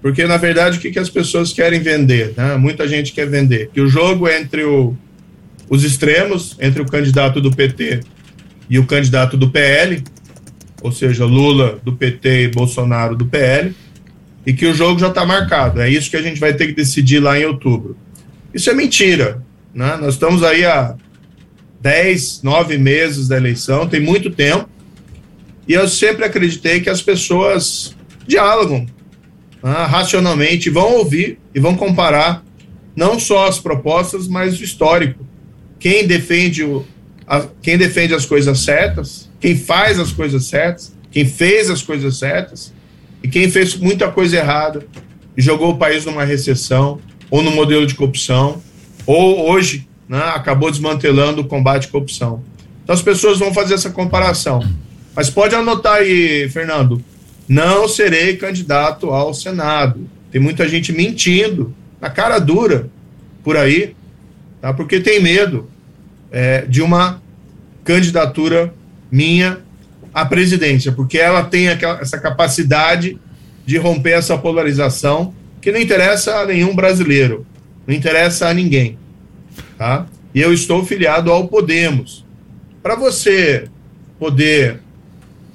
porque 0.00 0.24
na 0.24 0.38
verdade 0.38 0.78
o 0.78 0.80
que, 0.80 0.90
que 0.90 0.98
as 0.98 1.10
pessoas 1.10 1.52
querem 1.52 1.80
vender? 1.80 2.32
Né? 2.34 2.56
Muita 2.56 2.88
gente 2.88 3.12
quer 3.12 3.28
vender 3.28 3.70
que 3.72 3.80
o 3.80 3.86
jogo 3.86 4.26
é 4.26 4.40
entre 4.40 4.64
o, 4.64 4.96
os 5.68 5.84
extremos, 5.84 6.56
entre 6.58 6.80
o 6.80 6.86
candidato 6.86 7.42
do 7.42 7.50
PT 7.50 8.00
e 8.70 8.78
o 8.78 8.86
candidato 8.86 9.36
do 9.36 9.50
PL, 9.50 10.02
ou 10.80 10.90
seja, 10.90 11.26
Lula 11.26 11.78
do 11.84 11.92
PT 11.92 12.44
e 12.44 12.48
Bolsonaro 12.48 13.14
do 13.14 13.26
PL, 13.26 13.74
e 14.46 14.54
que 14.54 14.64
o 14.64 14.72
jogo 14.72 14.98
já 14.98 15.08
está 15.08 15.26
marcado. 15.26 15.82
É 15.82 15.90
isso 15.90 16.10
que 16.10 16.16
a 16.16 16.22
gente 16.22 16.40
vai 16.40 16.54
ter 16.54 16.68
que 16.68 16.72
decidir 16.72 17.20
lá 17.20 17.38
em 17.38 17.44
outubro. 17.44 17.94
Isso 18.54 18.70
é 18.70 18.74
mentira. 18.74 19.42
Né? 19.74 19.98
Nós 20.00 20.14
estamos 20.14 20.42
aí 20.42 20.64
há 20.64 20.94
10, 21.80 22.42
9 22.42 22.78
meses 22.78 23.28
da 23.28 23.36
eleição, 23.36 23.88
tem 23.88 24.00
muito 24.00 24.30
tempo, 24.30 24.68
e 25.66 25.72
eu 25.72 25.88
sempre 25.88 26.24
acreditei 26.24 26.80
que 26.80 26.90
as 26.90 27.00
pessoas 27.00 27.96
dialogam 28.26 28.86
né, 29.62 29.86
racionalmente, 29.88 30.70
vão 30.70 30.94
ouvir 30.94 31.38
e 31.54 31.60
vão 31.60 31.76
comparar 31.76 32.44
não 32.94 33.18
só 33.18 33.46
as 33.46 33.58
propostas, 33.58 34.26
mas 34.26 34.58
o 34.58 34.64
histórico. 34.64 35.24
Quem 35.78 36.06
defende, 36.06 36.64
o, 36.64 36.84
a, 37.26 37.46
quem 37.62 37.78
defende 37.78 38.14
as 38.14 38.26
coisas 38.26 38.60
certas 38.60 39.30
quem 39.40 39.56
faz 39.56 39.98
as 39.98 40.12
coisas 40.12 40.44
certas, 40.44 40.94
quem 41.10 41.24
fez 41.24 41.70
as 41.70 41.82
coisas 41.82 42.18
certas 42.18 42.72
e 43.22 43.28
quem 43.28 43.50
fez 43.50 43.74
muita 43.74 44.08
coisa 44.12 44.36
errada 44.36 44.86
e 45.36 45.40
jogou 45.40 45.70
o 45.70 45.78
país 45.78 46.04
numa 46.04 46.24
recessão 46.24 47.00
ou 47.30 47.42
no 47.42 47.50
modelo 47.50 47.86
de 47.86 47.94
corrupção 47.94 48.62
ou 49.06 49.50
hoje 49.50 49.88
né, 50.10 50.32
acabou 50.34 50.68
desmantelando 50.72 51.42
o 51.42 51.46
combate 51.46 51.86
à 51.86 51.90
corrupção. 51.92 52.42
Então 52.82 52.92
as 52.92 53.00
pessoas 53.00 53.38
vão 53.38 53.54
fazer 53.54 53.74
essa 53.74 53.90
comparação. 53.90 54.60
Mas 55.14 55.30
pode 55.30 55.54
anotar 55.54 55.98
aí, 55.98 56.48
Fernando, 56.48 57.00
não 57.48 57.86
serei 57.86 58.36
candidato 58.36 59.10
ao 59.10 59.32
Senado. 59.32 60.10
Tem 60.32 60.40
muita 60.40 60.68
gente 60.68 60.92
mentindo, 60.92 61.72
na 62.00 62.10
cara 62.10 62.40
dura, 62.40 62.88
por 63.44 63.56
aí, 63.56 63.94
tá? 64.60 64.72
porque 64.72 64.98
tem 64.98 65.22
medo 65.22 65.70
é, 66.32 66.62
de 66.62 66.82
uma 66.82 67.22
candidatura 67.84 68.74
minha 69.12 69.60
à 70.12 70.26
presidência, 70.26 70.90
porque 70.90 71.18
ela 71.18 71.44
tem 71.44 71.68
aquela, 71.68 72.00
essa 72.00 72.18
capacidade 72.18 73.16
de 73.64 73.78
romper 73.78 74.12
essa 74.14 74.36
polarização 74.36 75.32
que 75.60 75.70
não 75.70 75.78
interessa 75.78 76.40
a 76.40 76.46
nenhum 76.46 76.74
brasileiro, 76.74 77.46
não 77.86 77.94
interessa 77.94 78.48
a 78.48 78.54
ninguém. 78.54 78.98
Tá? 79.80 80.06
E 80.34 80.42
eu 80.42 80.52
estou 80.52 80.84
filiado 80.84 81.32
ao 81.32 81.48
Podemos. 81.48 82.22
Para 82.82 82.96
você 82.96 83.66
poder 84.18 84.78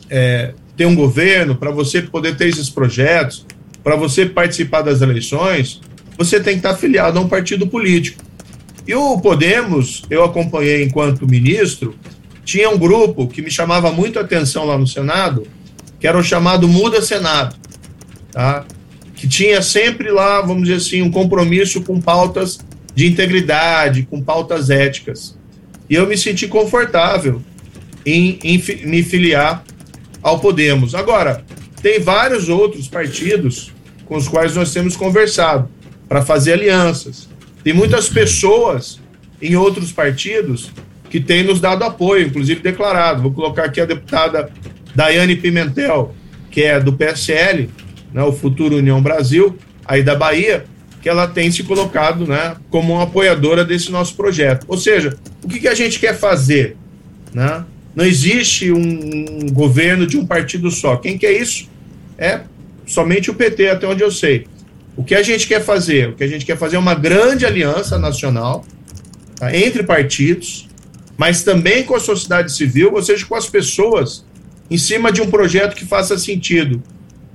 é, 0.09 0.55
ter 0.75 0.87
um 0.87 0.95
governo, 0.95 1.55
para 1.55 1.69
você 1.69 2.01
poder 2.01 2.35
ter 2.35 2.47
esses 2.47 2.67
projetos, 2.67 3.45
para 3.83 3.95
você 3.95 4.25
participar 4.25 4.81
das 4.81 5.03
eleições, 5.03 5.79
você 6.17 6.39
tem 6.39 6.53
que 6.53 6.65
estar 6.65 6.73
filiado 6.73 7.19
a 7.19 7.21
um 7.21 7.29
partido 7.29 7.67
político. 7.67 8.23
E 8.87 8.95
o 8.95 9.19
Podemos, 9.19 10.01
eu 10.09 10.23
acompanhei 10.23 10.83
enquanto 10.83 11.29
ministro, 11.29 11.93
tinha 12.43 12.67
um 12.71 12.79
grupo 12.79 13.27
que 13.27 13.43
me 13.43 13.51
chamava 13.51 13.91
muito 13.91 14.17
a 14.17 14.23
atenção 14.23 14.65
lá 14.65 14.75
no 14.75 14.87
Senado, 14.87 15.45
que 15.99 16.07
era 16.07 16.17
o 16.17 16.23
chamado 16.23 16.67
Muda 16.67 16.99
Senado, 16.99 17.55
tá? 18.31 18.65
que 19.13 19.27
tinha 19.27 19.61
sempre 19.61 20.09
lá, 20.09 20.41
vamos 20.41 20.63
dizer 20.63 20.77
assim, 20.77 21.03
um 21.03 21.11
compromisso 21.11 21.83
com 21.83 22.01
pautas 22.01 22.57
de 22.95 23.05
integridade, 23.05 24.07
com 24.09 24.21
pautas 24.21 24.69
éticas. 24.69 25.37
E 25.89 25.95
eu 25.95 26.07
me 26.07 26.17
senti 26.17 26.47
confortável 26.47 27.41
em, 28.05 28.39
em 28.43 28.57
me 28.85 29.03
filiar 29.03 29.63
ao 30.23 30.39
Podemos. 30.39 30.95
Agora, 30.95 31.43
tem 31.81 31.99
vários 31.99 32.49
outros 32.49 32.87
partidos 32.87 33.71
com 34.05 34.15
os 34.15 34.27
quais 34.27 34.55
nós 34.55 34.73
temos 34.73 34.95
conversado 34.95 35.69
para 36.07 36.23
fazer 36.23 36.53
alianças. 36.53 37.27
Tem 37.63 37.73
muitas 37.73 38.07
pessoas 38.09 38.99
em 39.41 39.55
outros 39.55 39.91
partidos 39.91 40.71
que 41.09 41.19
tem 41.19 41.43
nos 41.43 41.59
dado 41.59 41.83
apoio, 41.83 42.27
inclusive 42.27 42.61
declarado. 42.61 43.21
Vou 43.21 43.31
colocar 43.31 43.65
aqui 43.65 43.81
a 43.81 43.85
deputada 43.85 44.49
Daiane 44.95 45.35
Pimentel, 45.35 46.15
que 46.49 46.63
é 46.63 46.79
do 46.79 46.93
PSL, 46.93 47.69
né, 48.13 48.23
o 48.23 48.31
Futuro 48.31 48.77
União 48.77 49.01
Brasil, 49.01 49.57
aí 49.85 50.01
da 50.01 50.15
Bahia, 50.15 50.65
que 51.05 51.09
ela 51.09 51.27
tem 51.27 51.51
se 51.51 51.61
colocado 51.61 52.25
né, 52.25 52.55
como 52.71 52.93
uma 52.93 53.03
apoiadora 53.03 53.63
desse 53.63 53.91
nosso 53.91 54.15
projeto. 54.15 54.65
Ou 54.67 54.75
seja, 54.75 55.15
o 55.43 55.47
que, 55.47 55.59
que 55.59 55.67
a 55.67 55.75
gente 55.75 55.99
quer 55.99 56.17
fazer? 56.17 56.75
Né? 57.31 57.63
Não 57.95 58.03
existe 58.03 58.71
um 58.71 59.45
governo 59.51 60.07
de 60.07 60.17
um 60.17 60.25
partido 60.25 60.71
só. 60.71 60.97
Quem 60.97 61.15
quer 61.15 61.33
isso 61.33 61.69
é 62.17 62.41
somente 62.87 63.29
o 63.29 63.35
PT, 63.35 63.69
até 63.69 63.85
onde 63.85 64.01
eu 64.01 64.09
sei. 64.09 64.47
O 64.97 65.03
que 65.03 65.13
a 65.13 65.21
gente 65.21 65.47
quer 65.47 65.63
fazer? 65.63 66.09
O 66.09 66.13
que 66.15 66.23
a 66.23 66.27
gente 66.27 66.43
quer 66.43 66.57
fazer 66.57 66.77
é 66.77 66.79
uma 66.79 66.95
grande 66.95 67.45
aliança 67.45 67.99
nacional 67.99 68.65
tá, 69.35 69.55
entre 69.55 69.83
partidos, 69.83 70.67
mas 71.15 71.43
também 71.43 71.83
com 71.83 71.95
a 71.95 71.99
sociedade 71.99 72.51
civil, 72.51 72.95
ou 72.95 73.03
seja, 73.03 73.23
com 73.27 73.35
as 73.35 73.47
pessoas 73.47 74.25
em 74.71 74.77
cima 74.79 75.11
de 75.11 75.21
um 75.21 75.29
projeto 75.29 75.75
que 75.75 75.85
faça 75.85 76.17
sentido, 76.17 76.81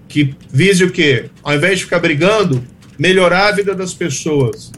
que 0.09 0.35
vise 0.53 0.83
o 0.83 0.91
quê? 0.91 1.27
Ao 1.41 1.55
invés 1.55 1.79
de 1.79 1.85
ficar 1.85 2.01
brigando, 2.01 2.65
melhorar 3.01 3.49
a 3.49 3.53
vida 3.53 3.75
das 3.75 3.95
pessoas. 3.95 4.71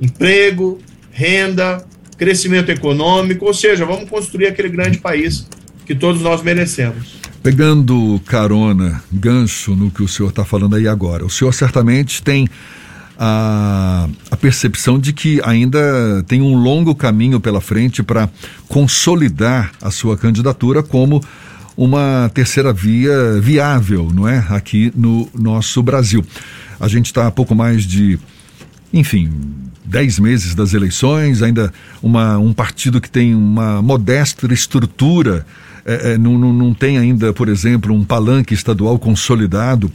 Emprego, 0.00 0.78
renda, 1.10 1.84
crescimento 2.16 2.70
econômico, 2.70 3.44
ou 3.44 3.52
seja, 3.52 3.84
vamos 3.84 4.08
construir 4.08 4.46
aquele 4.46 4.68
grande 4.68 4.98
país 4.98 5.48
que 5.84 5.92
todos 5.92 6.22
nós 6.22 6.40
merecemos. 6.40 7.16
Pegando 7.42 8.20
carona, 8.26 9.02
gancho 9.12 9.74
no 9.74 9.90
que 9.90 10.04
o 10.04 10.08
senhor 10.08 10.28
está 10.28 10.44
falando 10.44 10.76
aí 10.76 10.86
agora, 10.86 11.26
o 11.26 11.30
senhor 11.30 11.52
certamente 11.52 12.22
tem 12.22 12.48
a, 13.18 14.08
a 14.30 14.36
percepção 14.36 14.96
de 14.96 15.12
que 15.12 15.40
ainda 15.44 16.24
tem 16.28 16.40
um 16.40 16.54
longo 16.54 16.94
caminho 16.94 17.40
pela 17.40 17.60
frente 17.60 18.04
para 18.04 18.30
consolidar 18.68 19.72
a 19.82 19.90
sua 19.90 20.16
candidatura 20.16 20.80
como 20.80 21.20
uma 21.76 22.30
terceira 22.32 22.72
via 22.72 23.40
viável, 23.40 24.10
não 24.14 24.28
é? 24.28 24.46
Aqui 24.48 24.92
no 24.94 25.28
nosso 25.34 25.82
Brasil. 25.82 26.24
A 26.84 26.88
gente 26.88 27.06
está 27.06 27.26
há 27.26 27.30
pouco 27.30 27.54
mais 27.54 27.84
de, 27.84 28.18
enfim, 28.92 29.32
dez 29.82 30.18
meses 30.18 30.54
das 30.54 30.74
eleições, 30.74 31.40
ainda 31.40 31.72
uma, 32.02 32.36
um 32.36 32.52
partido 32.52 33.00
que 33.00 33.10
tem 33.10 33.34
uma 33.34 33.80
modesta 33.80 34.52
estrutura, 34.52 35.46
é, 35.86 36.12
é, 36.12 36.18
não, 36.18 36.38
não, 36.38 36.52
não 36.52 36.74
tem 36.74 36.98
ainda, 36.98 37.32
por 37.32 37.48
exemplo, 37.48 37.94
um 37.94 38.04
palanque 38.04 38.52
estadual 38.52 38.98
consolidado. 38.98 39.90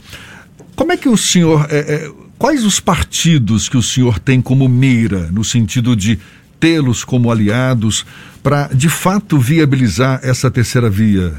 Como 0.74 0.90
é 0.90 0.96
que 0.96 1.08
o 1.08 1.16
senhor. 1.16 1.68
É, 1.70 1.78
é 1.78 2.12
quais 2.36 2.64
os 2.64 2.80
partidos 2.80 3.68
que 3.68 3.76
o 3.76 3.82
senhor 3.82 4.18
tem 4.18 4.40
como 4.40 4.68
mira, 4.68 5.28
no 5.30 5.44
sentido 5.44 5.94
de 5.94 6.18
tê-los 6.58 7.04
como 7.04 7.30
aliados, 7.30 8.04
para 8.42 8.66
de 8.66 8.88
fato 8.88 9.38
viabilizar 9.38 10.18
essa 10.24 10.50
terceira 10.50 10.90
via, 10.90 11.32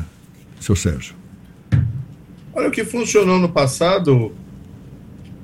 seu 0.61 0.77
Sérgio? 0.77 1.13
Olha, 2.53 2.69
o 2.69 2.71
que 2.71 2.85
funcionou 2.85 3.37
no 3.37 3.49
passado 3.49 4.31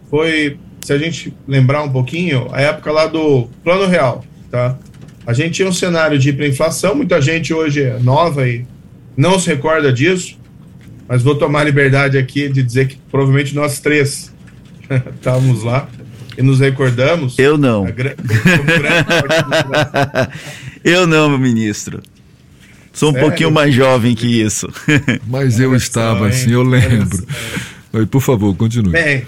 foi, 0.09 0.57
se 0.81 0.93
a 0.93 0.97
gente 0.97 1.33
lembrar 1.47 1.83
um 1.83 1.89
pouquinho, 1.89 2.47
a 2.51 2.61
época 2.61 2.91
lá 2.91 3.07
do 3.07 3.47
Plano 3.63 3.87
Real, 3.87 4.23
tá? 4.49 4.77
A 5.25 5.33
gente 5.33 5.51
tinha 5.51 5.67
um 5.67 5.73
cenário 5.73 6.17
de 6.17 6.29
hiperinflação, 6.29 6.95
muita 6.95 7.21
gente 7.21 7.53
hoje 7.53 7.83
é 7.83 7.99
nova 7.99 8.47
e 8.47 8.65
não 9.15 9.37
se 9.37 9.47
recorda 9.47 9.91
disso, 9.91 10.39
mas 11.07 11.21
vou 11.21 11.35
tomar 11.35 11.61
a 11.61 11.63
liberdade 11.65 12.17
aqui 12.17 12.47
de 12.47 12.63
dizer 12.63 12.87
que 12.87 12.97
provavelmente 13.11 13.53
nós 13.53 13.79
três 13.79 14.33
estávamos 15.15 15.63
lá 15.63 15.89
e 16.37 16.41
nos 16.41 16.59
recordamos. 16.59 17.37
Eu 17.39 17.57
não. 17.57 17.85
Eu 20.83 21.07
não, 21.07 21.29
meu 21.29 21.39
ministro. 21.39 22.01
Sou 22.93 23.09
um 23.09 23.13
Sério? 23.13 23.27
pouquinho 23.27 23.51
mais 23.51 23.73
jovem 23.73 24.15
que 24.15 24.41
isso. 24.41 24.67
Mas 25.27 25.59
eu 25.59 25.75
estava, 25.75 26.29
assim, 26.29 26.51
eu 26.51 26.63
lembro. 26.63 27.25
Mas, 27.91 28.05
por 28.07 28.21
favor, 28.21 28.55
continue. 28.55 28.91
Bem, 28.91 29.25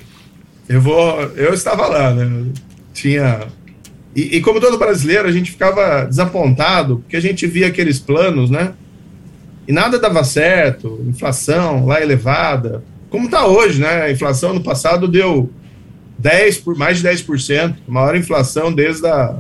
eu 0.70 0.80
vou. 0.80 1.22
Eu 1.36 1.54
estava 1.54 1.88
lá, 1.88 2.14
né? 2.14 2.46
Tinha. 2.94 3.48
E, 4.16 4.38
e, 4.38 4.42
como 4.42 4.62
todo 4.62 4.78
brasileiro, 4.78 5.28
a 5.28 5.32
gente 5.32 5.52
ficava 5.52 6.06
desapontado, 6.06 7.00
porque 7.00 7.18
a 7.18 7.22
gente 7.22 7.46
via 7.46 7.68
aqueles 7.68 8.00
planos, 8.00 8.50
né? 8.50 8.74
E 9.68 9.74
nada 9.74 10.00
dava 10.00 10.24
certo, 10.24 11.04
inflação 11.08 11.86
lá 11.86 12.02
elevada. 12.02 12.84
Como 13.10 13.26
está 13.26 13.46
hoje, 13.46 13.82
né? 13.82 14.04
A 14.04 14.12
inflação 14.12 14.54
no 14.54 14.64
passado 14.64 15.08
deu 15.08 15.50
10 16.18 16.60
por 16.60 16.78
mais 16.78 17.00
de 17.02 17.08
10%, 17.08 17.76
maior 17.88 18.16
inflação 18.16 18.72
desde 18.72 19.06
a 19.08 19.38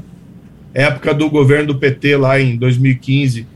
época 0.73 1.13
do 1.13 1.29
governo 1.29 1.67
do 1.73 1.79
PT 1.79 2.17
lá 2.17 2.39
em 2.39 2.57
2015 2.57 3.47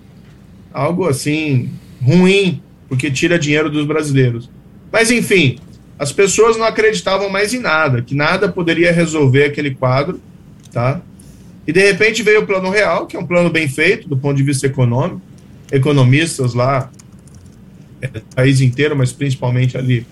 algo 0.74 1.08
assim 1.08 1.70
ruim, 2.02 2.62
porque 2.90 3.12
tira 3.12 3.38
dinheiro 3.38 3.70
dos 3.70 3.86
brasileiros. 3.86 4.50
Mas 4.92 5.12
enfim, 5.12 5.58
as 5.98 6.12
pessoas 6.12 6.58
não 6.58 6.66
acreditavam 6.66 7.30
mais 7.30 7.54
em 7.54 7.60
nada, 7.60 8.02
que 8.02 8.16
nada 8.16 8.50
poderia 8.50 8.92
resolver 8.92 9.46
aquele 9.46 9.76
quadro, 9.76 10.20
tá? 10.72 11.02
E 11.66 11.72
de 11.72 11.80
repente 11.80 12.24
veio 12.24 12.42
o 12.42 12.46
plano 12.46 12.70
real, 12.70 13.06
que 13.06 13.16
é 13.16 13.20
um 13.20 13.26
plano 13.26 13.50
bem 13.50 13.68
feito 13.68 14.08
do 14.08 14.18
ponto 14.18 14.36
de 14.36 14.44
vista 14.44 14.68
econômico, 14.68 15.22
economistas 15.72 16.54
lá, 16.54 16.92
é, 18.02 18.10
país 18.36 18.60
inteiro, 18.60 18.96
mas 18.96 19.14
principalmente 19.14 19.78
ali, 19.78 20.06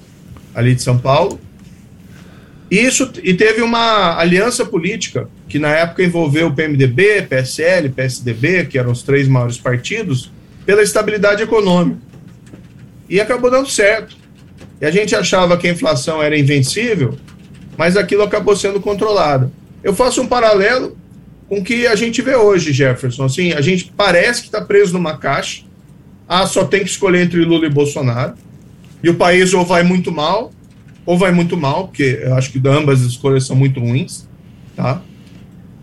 ali 0.56 0.76
de 0.76 0.82
São 0.82 0.98
Paulo. 0.98 1.40
E 2.70 2.78
isso 2.78 3.12
e 3.22 3.34
teve 3.34 3.62
uma 3.62 4.18
aliança 4.18 4.66
política 4.66 5.28
que 5.50 5.60
na 5.60 5.70
época 5.70 6.04
envolveu 6.04 6.48
o 6.48 6.56
PMDB, 6.56 7.24
PSL, 7.24 7.90
PSDB, 7.90 8.66
que 8.68 8.80
eram 8.80 8.94
os 8.94 9.04
três 9.04 9.28
maiores 9.28 9.58
partidos, 9.58 10.32
pela 10.66 10.82
estabilidade 10.82 11.44
econômica. 11.44 12.00
E 13.10 13.20
acabou 13.20 13.52
dando 13.52 13.70
certo. 13.70 14.16
E 14.82 14.86
a 14.86 14.90
gente 14.90 15.16
achava 15.16 15.56
que 15.58 15.68
a 15.68 15.72
inflação 15.72 16.24
era 16.24 16.38
invencível, 16.38 17.16
mas 17.78 17.96
aquilo 17.96 18.24
acabou 18.24 18.56
sendo 18.56 18.82
controlado. 18.82 19.52
Eu 19.84 19.94
faço 19.94 20.22
um 20.22 20.28
paralelo 20.28 20.98
com 21.48 21.60
o 21.60 21.64
que 21.64 21.86
a 21.86 21.96
gente 21.96 22.22
vê 22.22 22.36
hoje, 22.36 22.74
Jefferson. 22.74 23.26
Assim, 23.26 23.54
a 23.54 23.62
gente 23.62 23.94
parece 23.96 24.42
que 24.42 24.48
está 24.48 24.60
preso 24.60 24.94
numa 24.94 25.18
caixa. 25.18 25.64
Ah, 26.28 26.48
só 26.48 26.66
tem 26.66 26.82
que 26.82 26.90
escolher 26.90 27.22
entre 27.24 27.40
Lula 27.46 27.68
e 27.68 27.70
Bolsonaro. 27.70 28.34
E 29.04 29.10
o 29.10 29.16
país 29.16 29.54
ou 29.54 29.66
vai 29.66 29.84
muito 29.84 30.12
mal, 30.12 30.52
ou 31.06 31.18
vai 31.18 31.32
muito 31.32 31.56
mal, 31.56 31.88
porque 31.88 32.20
eu 32.22 32.34
acho 32.36 32.52
que 32.52 32.62
ambas 32.68 33.02
as 33.02 33.08
escolhas 33.08 33.46
são 33.46 33.56
muito 33.56 33.80
ruins, 33.80 34.28
tá? 34.76 35.02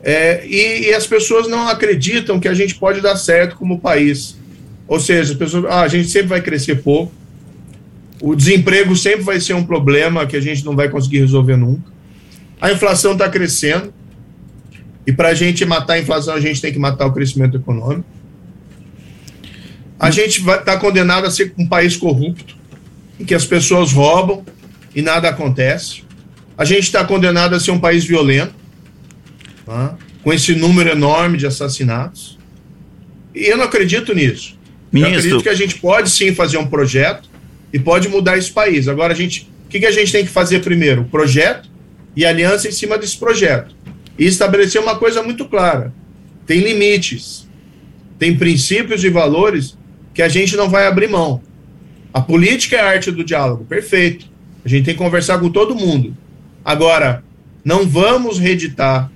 É, 0.02 0.46
e, 0.46 0.88
e, 0.88 0.94
as 0.94 1.06
pessoas 1.06 1.48
não 1.48 1.68
acreditam 1.68 2.38
que 2.38 2.46
a 2.48 2.54
gente 2.54 2.76
pode 2.76 3.00
dar 3.00 3.16
certo 3.16 3.56
como 3.56 3.80
país. 3.80 4.38
Ou 4.86 4.98
seja, 5.00 5.32
as 5.32 5.38
pessoas, 5.38 5.64
ah, 5.66 5.82
a 5.82 5.88
gente 5.88 6.08
sempre 6.08 6.28
vai 6.28 6.40
crescer 6.40 6.76
pouco, 6.82 7.12
o 8.20 8.34
desemprego 8.34 8.96
sempre 8.96 9.22
vai 9.22 9.40
ser 9.40 9.54
um 9.54 9.64
problema 9.64 10.26
que 10.26 10.36
a 10.36 10.40
gente 10.40 10.64
não 10.64 10.74
vai 10.74 10.88
conseguir 10.88 11.20
resolver 11.20 11.56
nunca. 11.56 11.90
A 12.60 12.72
inflação 12.72 13.12
está 13.12 13.28
crescendo, 13.28 13.92
e 15.06 15.12
para 15.12 15.28
a 15.28 15.34
gente 15.34 15.64
matar 15.64 15.94
a 15.94 15.98
inflação, 15.98 16.34
a 16.34 16.40
gente 16.40 16.60
tem 16.60 16.72
que 16.72 16.78
matar 16.78 17.06
o 17.06 17.12
crescimento 17.12 17.56
econômico. 17.56 18.04
A 19.98 20.10
gente 20.10 20.40
está 20.40 20.76
condenado 20.76 21.26
a 21.26 21.30
ser 21.30 21.54
um 21.58 21.66
país 21.66 21.96
corrupto, 21.96 22.56
em 23.18 23.24
que 23.24 23.34
as 23.34 23.44
pessoas 23.44 23.92
roubam 23.92 24.44
e 24.94 25.00
nada 25.00 25.28
acontece. 25.28 26.04
A 26.56 26.64
gente 26.64 26.82
está 26.82 27.04
condenado 27.04 27.54
a 27.54 27.60
ser 27.60 27.70
um 27.70 27.78
país 27.78 28.04
violento, 28.04 28.54
tá? 29.64 29.96
com 30.22 30.32
esse 30.32 30.54
número 30.54 30.90
enorme 30.90 31.38
de 31.38 31.46
assassinatos. 31.46 32.38
E 33.34 33.46
eu 33.46 33.56
não 33.56 33.64
acredito 33.64 34.14
nisso. 34.14 34.58
Ministro. 34.92 35.14
Eu 35.14 35.18
acredito 35.18 35.42
que 35.42 35.48
a 35.48 35.54
gente 35.54 35.78
pode 35.78 36.10
sim 36.10 36.34
fazer 36.34 36.58
um 36.58 36.66
projeto 36.66 37.27
e 37.72 37.78
pode 37.78 38.08
mudar 38.08 38.38
esse 38.38 38.50
país. 38.50 38.88
Agora, 38.88 39.12
a 39.12 39.16
gente, 39.16 39.50
o 39.66 39.68
que, 39.68 39.80
que 39.80 39.86
a 39.86 39.90
gente 39.90 40.12
tem 40.12 40.24
que 40.24 40.30
fazer 40.30 40.60
primeiro? 40.60 41.04
Projeto 41.04 41.68
e 42.16 42.24
aliança 42.24 42.68
em 42.68 42.72
cima 42.72 42.98
desse 42.98 43.16
projeto. 43.16 43.74
E 44.18 44.26
estabelecer 44.26 44.80
uma 44.80 44.96
coisa 44.96 45.22
muito 45.22 45.44
clara: 45.46 45.92
tem 46.46 46.60
limites, 46.60 47.48
tem 48.18 48.36
princípios 48.36 49.04
e 49.04 49.10
valores 49.10 49.76
que 50.12 50.22
a 50.22 50.28
gente 50.28 50.56
não 50.56 50.68
vai 50.68 50.86
abrir 50.86 51.08
mão. 51.08 51.42
A 52.12 52.20
política 52.20 52.76
é 52.76 52.80
a 52.80 52.88
arte 52.88 53.10
do 53.10 53.22
diálogo, 53.22 53.64
perfeito. 53.64 54.26
A 54.64 54.68
gente 54.68 54.84
tem 54.84 54.94
que 54.94 55.02
conversar 55.02 55.38
com 55.38 55.50
todo 55.50 55.74
mundo. 55.74 56.16
Agora, 56.64 57.22
não 57.64 57.86
vamos 57.86 58.38
reeditar 58.38 59.10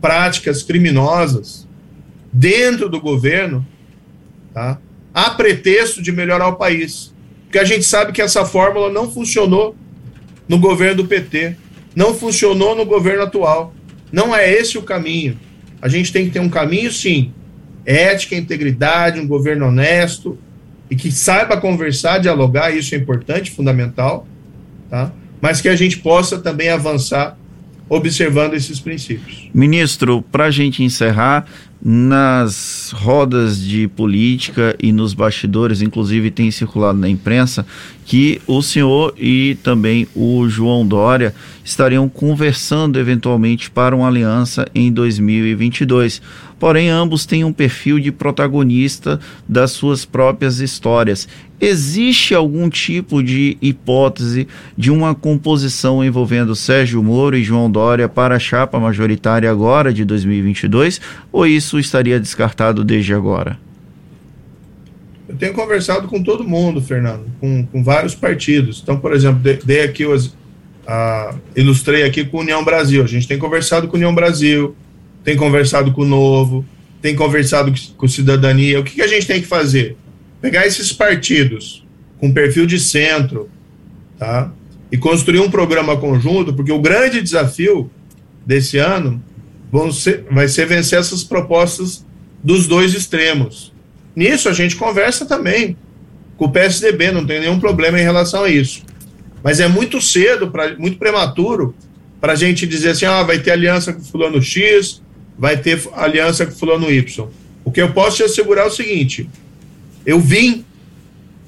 práticas 0.00 0.62
criminosas 0.62 1.66
dentro 2.32 2.88
do 2.88 3.00
governo, 3.00 3.66
tá? 4.52 4.78
a 5.14 5.30
pretexto 5.30 6.02
de 6.02 6.12
melhorar 6.12 6.48
o 6.48 6.56
país. 6.56 7.14
Porque 7.48 7.58
a 7.58 7.64
gente 7.64 7.82
sabe 7.82 8.12
que 8.12 8.20
essa 8.20 8.44
fórmula 8.44 8.92
não 8.92 9.10
funcionou 9.10 9.74
no 10.46 10.58
governo 10.58 11.02
do 11.02 11.08
PT, 11.08 11.56
não 11.96 12.12
funcionou 12.12 12.76
no 12.76 12.84
governo 12.84 13.22
atual. 13.22 13.72
Não 14.12 14.36
é 14.36 14.52
esse 14.52 14.76
o 14.76 14.82
caminho. 14.82 15.38
A 15.80 15.88
gente 15.88 16.12
tem 16.12 16.26
que 16.26 16.30
ter 16.30 16.40
um 16.40 16.50
caminho, 16.50 16.92
sim, 16.92 17.32
ética, 17.86 18.36
integridade, 18.36 19.18
um 19.18 19.26
governo 19.26 19.68
honesto 19.68 20.38
e 20.90 20.94
que 20.94 21.10
saiba 21.10 21.56
conversar, 21.56 22.18
dialogar, 22.18 22.70
isso 22.70 22.94
é 22.94 22.98
importante, 22.98 23.50
fundamental, 23.50 24.28
tá? 24.90 25.10
mas 25.40 25.62
que 25.62 25.70
a 25.70 25.76
gente 25.76 25.98
possa 25.98 26.38
também 26.38 26.68
avançar 26.68 27.38
observando 27.88 28.54
esses 28.54 28.80
princípios. 28.80 29.48
Ministro, 29.52 30.22
para 30.30 30.46
a 30.46 30.50
gente 30.50 30.82
encerrar, 30.82 31.46
nas 31.80 32.92
rodas 32.92 33.60
de 33.60 33.86
política 33.88 34.74
e 34.80 34.90
nos 34.90 35.14
bastidores, 35.14 35.80
inclusive 35.80 36.30
tem 36.30 36.50
circulado 36.50 36.98
na 36.98 37.08
imprensa, 37.08 37.64
que 38.04 38.40
o 38.46 38.60
senhor 38.62 39.14
e 39.16 39.56
também 39.62 40.06
o 40.14 40.48
João 40.48 40.86
Dória 40.86 41.32
estariam 41.64 42.08
conversando 42.08 42.98
eventualmente 42.98 43.70
para 43.70 43.94
uma 43.94 44.08
aliança 44.08 44.66
em 44.74 44.90
2022. 44.90 46.20
Porém, 46.58 46.88
ambos 46.88 47.24
têm 47.24 47.44
um 47.44 47.52
perfil 47.52 48.00
de 48.00 48.10
protagonista 48.10 49.20
das 49.48 49.70
suas 49.70 50.04
próprias 50.04 50.58
histórias. 50.58 51.28
Existe 51.60 52.34
algum 52.34 52.68
tipo 52.68 53.22
de 53.22 53.56
hipótese 53.60 54.48
de 54.76 54.90
uma 54.90 55.14
composição 55.14 56.04
envolvendo 56.04 56.54
Sérgio 56.54 57.02
Moro 57.02 57.36
e 57.36 57.42
João 57.42 57.70
Dória 57.70 58.08
para 58.08 58.36
a 58.36 58.38
chapa 58.38 58.78
majoritária 58.78 59.50
agora 59.50 59.92
de 59.92 60.04
2022? 60.04 61.00
Ou 61.32 61.46
isso 61.46 61.78
estaria 61.78 62.18
descartado 62.18 62.84
desde 62.84 63.14
agora? 63.14 63.58
Eu 65.28 65.36
tenho 65.36 65.52
conversado 65.52 66.08
com 66.08 66.22
todo 66.22 66.42
mundo, 66.42 66.80
Fernando, 66.80 67.26
com, 67.38 67.66
com 67.66 67.84
vários 67.84 68.14
partidos. 68.14 68.80
Então, 68.82 68.98
por 68.98 69.12
exemplo, 69.12 69.40
dei 69.64 69.82
aqui 69.82 70.06
os, 70.06 70.34
ilustrei 71.54 72.04
aqui 72.04 72.24
com 72.24 72.38
União 72.38 72.64
Brasil. 72.64 73.02
A 73.02 73.06
gente 73.06 73.28
tem 73.28 73.38
conversado 73.38 73.88
com 73.88 73.96
União 73.96 74.14
Brasil, 74.14 74.74
tem 75.28 75.36
conversado 75.36 75.92
com 75.92 76.00
o 76.00 76.06
Novo, 76.06 76.64
tem 77.02 77.14
conversado 77.14 77.70
com 77.98 78.08
Cidadania. 78.08 78.80
O 78.80 78.82
que, 78.82 78.94
que 78.94 79.02
a 79.02 79.06
gente 79.06 79.26
tem 79.26 79.42
que 79.42 79.46
fazer? 79.46 79.94
Pegar 80.40 80.66
esses 80.66 80.90
partidos 80.90 81.84
com 82.18 82.32
perfil 82.32 82.64
de 82.64 82.80
centro, 82.80 83.50
tá? 84.18 84.50
E 84.90 84.96
construir 84.96 85.40
um 85.40 85.50
programa 85.50 85.98
conjunto, 85.98 86.54
porque 86.54 86.72
o 86.72 86.80
grande 86.80 87.20
desafio 87.20 87.90
desse 88.46 88.78
ano 88.78 89.22
ser, 89.92 90.24
vai 90.30 90.48
ser 90.48 90.64
vencer 90.64 90.98
essas 90.98 91.22
propostas 91.22 92.06
dos 92.42 92.66
dois 92.66 92.94
extremos. 92.94 93.70
Nisso 94.16 94.48
a 94.48 94.54
gente 94.54 94.76
conversa 94.76 95.26
também 95.26 95.76
com 96.38 96.46
o 96.46 96.50
PSDB, 96.50 97.12
não 97.12 97.26
tem 97.26 97.40
nenhum 97.40 97.60
problema 97.60 98.00
em 98.00 98.02
relação 98.02 98.44
a 98.44 98.48
isso. 98.48 98.82
Mas 99.44 99.60
é 99.60 99.68
muito 99.68 100.00
cedo, 100.00 100.50
pra, 100.50 100.74
muito 100.78 100.96
prematuro, 100.96 101.74
para 102.18 102.32
a 102.32 102.36
gente 102.36 102.66
dizer 102.66 102.92
assim: 102.92 103.04
ah, 103.04 103.22
vai 103.22 103.38
ter 103.40 103.50
aliança 103.50 103.92
com 103.92 104.00
fulano 104.00 104.40
X, 104.40 105.02
vai 105.38 105.56
ter 105.56 105.80
aliança 105.94 106.44
com 106.44 106.52
fulano 106.52 106.90
Y. 106.90 107.28
O 107.64 107.70
que 107.70 107.80
eu 107.80 107.92
posso 107.92 108.16
te 108.16 108.22
assegurar 108.24 108.64
é 108.64 108.68
o 108.68 108.72
seguinte: 108.72 109.28
eu 110.04 110.18
vim, 110.18 110.64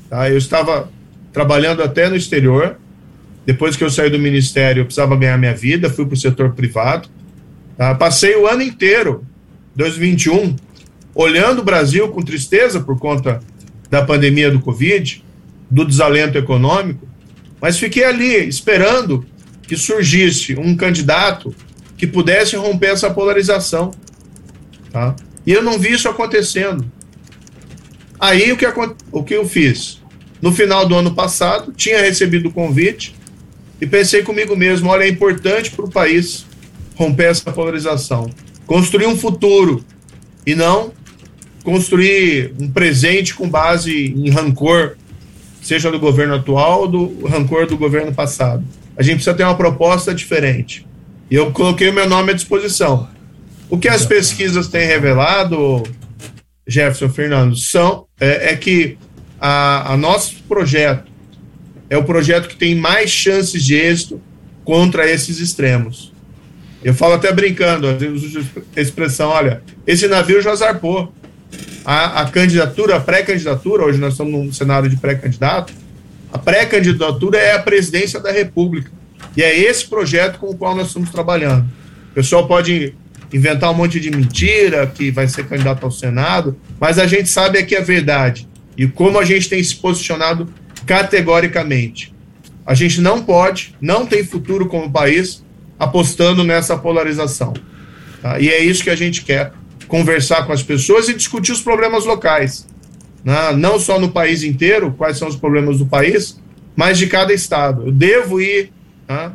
tá, 0.09 0.31
eu 0.31 0.39
estava 0.39 0.91
trabalhando 1.33 1.83
até 1.83 2.09
no 2.09 2.17
exterior, 2.17 2.79
depois 3.45 3.77
que 3.77 3.83
eu 3.83 3.91
saí 3.91 4.11
do 4.11 4.19
ministério, 4.19 4.83
eu 4.83 4.85
precisava 4.85 5.17
ganhar 5.17 5.37
minha 5.37 5.55
vida, 5.55 5.91
fui 5.91 6.07
para 6.07 6.15
o 6.15 6.19
setor 6.19 6.53
privado. 6.53 7.09
Tá, 7.77 7.95
passei 7.95 8.37
o 8.37 8.47
ano 8.47 8.63
inteiro, 8.63 9.25
2021, 9.75 10.55
olhando 11.15 11.61
o 11.61 11.65
Brasil 11.65 12.09
com 12.09 12.23
tristeza 12.23 12.81
por 12.81 12.99
conta 12.99 13.41
da 13.89 14.05
pandemia 14.05 14.51
do 14.51 14.61
Covid, 14.61 15.25
do 15.71 15.85
desalento 15.85 16.37
econômico, 16.37 17.09
mas 17.61 17.79
fiquei 17.79 18.05
ali 18.05 18.49
esperando 18.49 19.27
que 19.63 19.77
surgisse 19.77 20.57
um 20.59 20.77
candidato 20.77 21.55
que 22.01 22.07
pudesse 22.07 22.57
romper 22.57 22.93
essa 22.93 23.11
polarização. 23.11 23.91
Tá? 24.91 25.15
E 25.47 25.53
eu 25.53 25.63
não 25.63 25.79
vi 25.79 25.93
isso 25.93 26.09
acontecendo. 26.09 26.91
Aí 28.19 28.51
o 28.51 28.57
que, 28.57 28.65
o 29.13 29.23
que 29.23 29.35
eu 29.35 29.47
fiz? 29.47 30.01
No 30.41 30.51
final 30.51 30.89
do 30.89 30.95
ano 30.95 31.15
passado, 31.15 31.75
tinha 31.77 32.01
recebido 32.01 32.49
o 32.49 32.53
convite 32.53 33.15
e 33.79 33.87
pensei 33.87 34.23
comigo 34.23 34.57
mesmo: 34.57 34.89
olha, 34.89 35.05
é 35.05 35.09
importante 35.11 35.71
para 35.73 35.85
o 35.85 35.91
país 35.91 36.47
romper 36.95 37.25
essa 37.25 37.53
polarização, 37.53 38.31
construir 38.67 39.05
um 39.05 39.17
futuro 39.17 39.85
e 40.47 40.55
não 40.55 40.93
construir 41.63 42.55
um 42.59 42.71
presente 42.71 43.35
com 43.35 43.47
base 43.47 44.07
em 44.17 44.31
rancor, 44.31 44.97
seja 45.61 45.91
do 45.91 46.01
governo 46.01 46.37
atual 46.37 46.81
ou 46.81 46.89
do 46.89 47.27
rancor 47.27 47.67
do 47.67 47.77
governo 47.77 48.15
passado. 48.15 48.65
A 48.97 49.03
gente 49.03 49.17
precisa 49.17 49.37
ter 49.37 49.45
uma 49.45 49.55
proposta 49.55 50.15
diferente. 50.15 50.89
E 51.31 51.35
eu 51.35 51.53
coloquei 51.53 51.89
o 51.89 51.93
meu 51.93 52.09
nome 52.09 52.33
à 52.33 52.35
disposição. 52.35 53.09
O 53.69 53.79
que 53.79 53.89
as 53.89 54.05
pesquisas 54.05 54.67
têm 54.67 54.87
revelado, 54.87 55.85
Jefferson 56.67 57.09
Fernando, 57.09 57.57
são, 57.57 58.07
é, 58.19 58.53
é 58.53 58.57
que 58.57 58.99
a, 59.41 59.93
a 59.93 59.97
nosso 59.97 60.43
projeto 60.49 61.11
é 61.89 61.97
o 61.97 62.05
projeto 62.05 62.49
que 62.49 62.57
tem 62.57 62.75
mais 62.75 63.11
chances 63.11 63.65
de 63.65 63.75
êxito 63.75 64.21
contra 64.65 65.09
esses 65.09 65.41
extremos. 65.41 66.13
Eu 66.83 66.95
falo 66.95 67.15
até 67.15 67.33
brincando, 67.33 67.87
a 67.89 68.81
expressão, 68.81 69.29
olha, 69.29 69.63
esse 69.87 70.09
navio 70.09 70.41
já 70.41 70.55
zarpou. 70.55 71.13
A, 71.85 72.23
a 72.23 72.29
candidatura, 72.29 72.97
a 72.97 73.01
pré-candidatura, 73.01 73.85
hoje 73.85 73.99
nós 73.99 74.15
estamos 74.15 74.33
num 74.33 74.53
cenário 74.53 74.89
de 74.89 74.97
pré-candidato, 74.97 75.73
a 76.33 76.39
pré-candidatura 76.39 77.39
é 77.39 77.55
a 77.55 77.59
presidência 77.59 78.21
da 78.21 78.31
República. 78.31 78.91
E 79.37 79.43
é 79.43 79.59
esse 79.59 79.87
projeto 79.87 80.39
com 80.39 80.47
o 80.47 80.57
qual 80.57 80.75
nós 80.75 80.89
estamos 80.89 81.11
trabalhando. 81.11 81.69
O 82.11 82.15
pessoal 82.15 82.47
pode 82.47 82.95
inventar 83.33 83.71
um 83.71 83.75
monte 83.75 84.01
de 84.01 84.11
mentira, 84.11 84.87
que 84.87 85.11
vai 85.11 85.29
ser 85.29 85.47
candidato 85.47 85.85
ao 85.85 85.91
Senado, 85.91 86.57
mas 86.81 86.99
a 86.99 87.07
gente 87.07 87.29
sabe 87.29 87.59
aqui 87.59 87.77
a 87.77 87.81
verdade. 87.81 88.49
E 88.77 88.87
como 88.87 89.19
a 89.19 89.25
gente 89.25 89.49
tem 89.49 89.63
se 89.63 89.77
posicionado 89.77 90.49
categoricamente. 90.87 92.15
A 92.67 92.75
gente 92.75 93.01
não 93.01 93.23
pode, 93.23 93.75
não 93.81 94.07
tem 94.07 94.25
futuro 94.25 94.67
como 94.67 94.91
país 94.91 95.45
apostando 95.79 96.45
nessa 96.45 96.77
polarização. 96.77 97.55
Tá? 98.21 98.39
E 98.41 98.49
é 98.49 98.63
isso 98.63 98.83
que 98.83 98.91
a 98.91 98.97
gente 98.97 99.23
quer: 99.23 99.53
conversar 99.89 100.47
com 100.47 100.53
as 100.53 100.63
pessoas 100.63 101.09
e 101.09 101.15
discutir 101.15 101.53
os 101.53 101.61
problemas 101.61 102.05
locais. 102.05 102.67
Né? 103.25 103.53
Não 103.57 103.79
só 103.79 103.99
no 103.99 104.11
país 104.11 104.43
inteiro, 104.43 104.93
quais 104.97 105.19
são 105.19 105.29
os 105.29 105.37
problemas 105.37 105.79
do 105.79 105.87
país, 105.87 106.41
mas 106.77 106.99
de 106.99 107.07
cada 107.07 107.33
estado. 107.33 107.87
Eu 107.87 107.93
devo 107.93 108.41
ir 108.41 108.73
né? 109.11 109.33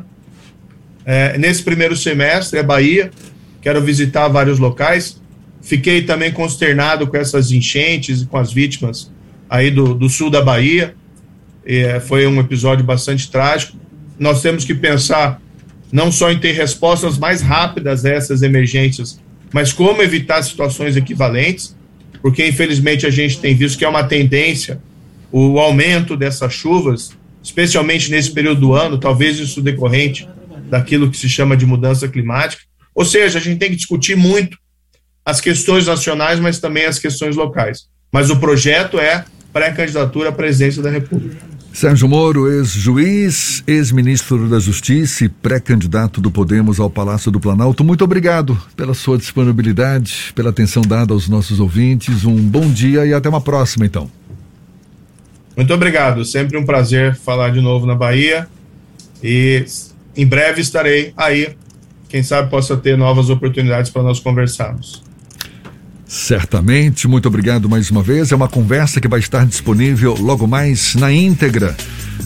é, 1.04 1.38
nesse 1.38 1.62
primeiro 1.62 1.94
semestre, 1.94 2.58
é 2.58 2.62
Bahia, 2.62 3.10
quero 3.60 3.80
visitar 3.82 4.26
vários 4.28 4.58
locais. 4.58 5.20
Fiquei 5.60 6.02
também 6.02 6.32
consternado 6.32 7.06
com 7.06 7.16
essas 7.16 7.50
enchentes 7.50 8.22
e 8.22 8.26
com 8.26 8.38
as 8.38 8.52
vítimas 8.52 9.10
aí 9.50 9.70
do, 9.70 9.94
do 9.94 10.08
sul 10.08 10.30
da 10.30 10.40
Bahia. 10.40 10.94
É, 11.64 12.00
foi 12.00 12.26
um 12.26 12.40
episódio 12.40 12.84
bastante 12.84 13.30
trágico. 13.30 13.76
Nós 14.18 14.40
temos 14.40 14.64
que 14.64 14.74
pensar 14.74 15.40
não 15.92 16.10
só 16.10 16.30
em 16.30 16.38
ter 16.38 16.52
respostas 16.52 17.18
mais 17.18 17.42
rápidas 17.42 18.04
a 18.04 18.10
essas 18.10 18.42
emergências, 18.42 19.20
mas 19.52 19.72
como 19.72 20.02
evitar 20.02 20.42
situações 20.42 20.96
equivalentes, 20.96 21.76
porque 22.22 22.46
infelizmente 22.46 23.06
a 23.06 23.10
gente 23.10 23.38
tem 23.38 23.54
visto 23.54 23.78
que 23.78 23.84
é 23.84 23.88
uma 23.88 24.04
tendência 24.04 24.80
o 25.30 25.58
aumento 25.58 26.16
dessas 26.16 26.52
chuvas, 26.52 27.15
especialmente 27.46 28.10
nesse 28.10 28.32
período 28.32 28.60
do 28.60 28.72
ano, 28.74 28.98
talvez 28.98 29.38
isso 29.38 29.62
decorrente 29.62 30.28
daquilo 30.68 31.08
que 31.08 31.16
se 31.16 31.28
chama 31.28 31.56
de 31.56 31.64
mudança 31.64 32.08
climática. 32.08 32.64
Ou 32.92 33.04
seja, 33.04 33.38
a 33.38 33.40
gente 33.40 33.60
tem 33.60 33.70
que 33.70 33.76
discutir 33.76 34.16
muito 34.16 34.58
as 35.24 35.40
questões 35.40 35.86
nacionais, 35.86 36.40
mas 36.40 36.58
também 36.58 36.86
as 36.86 36.98
questões 36.98 37.36
locais. 37.36 37.86
Mas 38.12 38.30
o 38.30 38.36
projeto 38.36 38.98
é 38.98 39.24
pré-candidatura 39.52 40.30
à 40.30 40.32
presidência 40.32 40.82
da 40.82 40.90
República. 40.90 41.36
Sérgio 41.72 42.08
Moro, 42.08 42.50
ex-juiz, 42.50 43.62
ex-ministro 43.64 44.48
da 44.48 44.58
Justiça 44.58 45.26
e 45.26 45.28
pré-candidato 45.28 46.20
do 46.20 46.32
Podemos 46.32 46.80
ao 46.80 46.90
Palácio 46.90 47.30
do 47.30 47.38
Planalto, 47.38 47.84
muito 47.84 48.02
obrigado 48.02 48.58
pela 48.74 48.92
sua 48.92 49.18
disponibilidade, 49.18 50.32
pela 50.34 50.50
atenção 50.50 50.82
dada 50.82 51.12
aos 51.12 51.28
nossos 51.28 51.60
ouvintes. 51.60 52.24
Um 52.24 52.36
bom 52.36 52.68
dia 52.68 53.06
e 53.06 53.14
até 53.14 53.28
uma 53.28 53.40
próxima, 53.40 53.86
então. 53.86 54.10
Muito 55.56 55.72
obrigado, 55.72 56.24
sempre 56.24 56.58
um 56.58 56.64
prazer 56.64 57.16
falar 57.16 57.50
de 57.50 57.62
novo 57.62 57.86
na 57.86 57.94
Bahia 57.94 58.46
e 59.22 59.64
em 60.14 60.26
breve 60.26 60.60
estarei 60.60 61.14
aí. 61.16 61.56
Quem 62.08 62.22
sabe 62.22 62.50
possa 62.50 62.76
ter 62.76 62.96
novas 62.96 63.30
oportunidades 63.30 63.90
para 63.90 64.02
nós 64.02 64.20
conversarmos. 64.20 65.02
Certamente, 66.06 67.08
muito 67.08 67.26
obrigado 67.26 67.68
mais 67.68 67.90
uma 67.90 68.02
vez. 68.02 68.30
É 68.30 68.36
uma 68.36 68.48
conversa 68.48 69.00
que 69.00 69.08
vai 69.08 69.18
estar 69.18 69.44
disponível 69.44 70.14
logo 70.14 70.46
mais 70.46 70.94
na 70.94 71.12
íntegra 71.12 71.76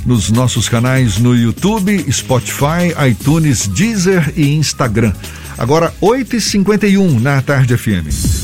nos 0.04 0.30
nossos 0.30 0.68
canais 0.68 1.18
no 1.18 1.34
YouTube, 1.34 2.04
Spotify, 2.12 2.92
iTunes, 3.08 3.66
Deezer 3.66 4.32
e 4.36 4.54
Instagram. 4.54 5.12
Agora, 5.56 5.92
8h51 6.00 7.20
na 7.20 7.40
Tarde 7.42 7.76
FM. 7.76 8.39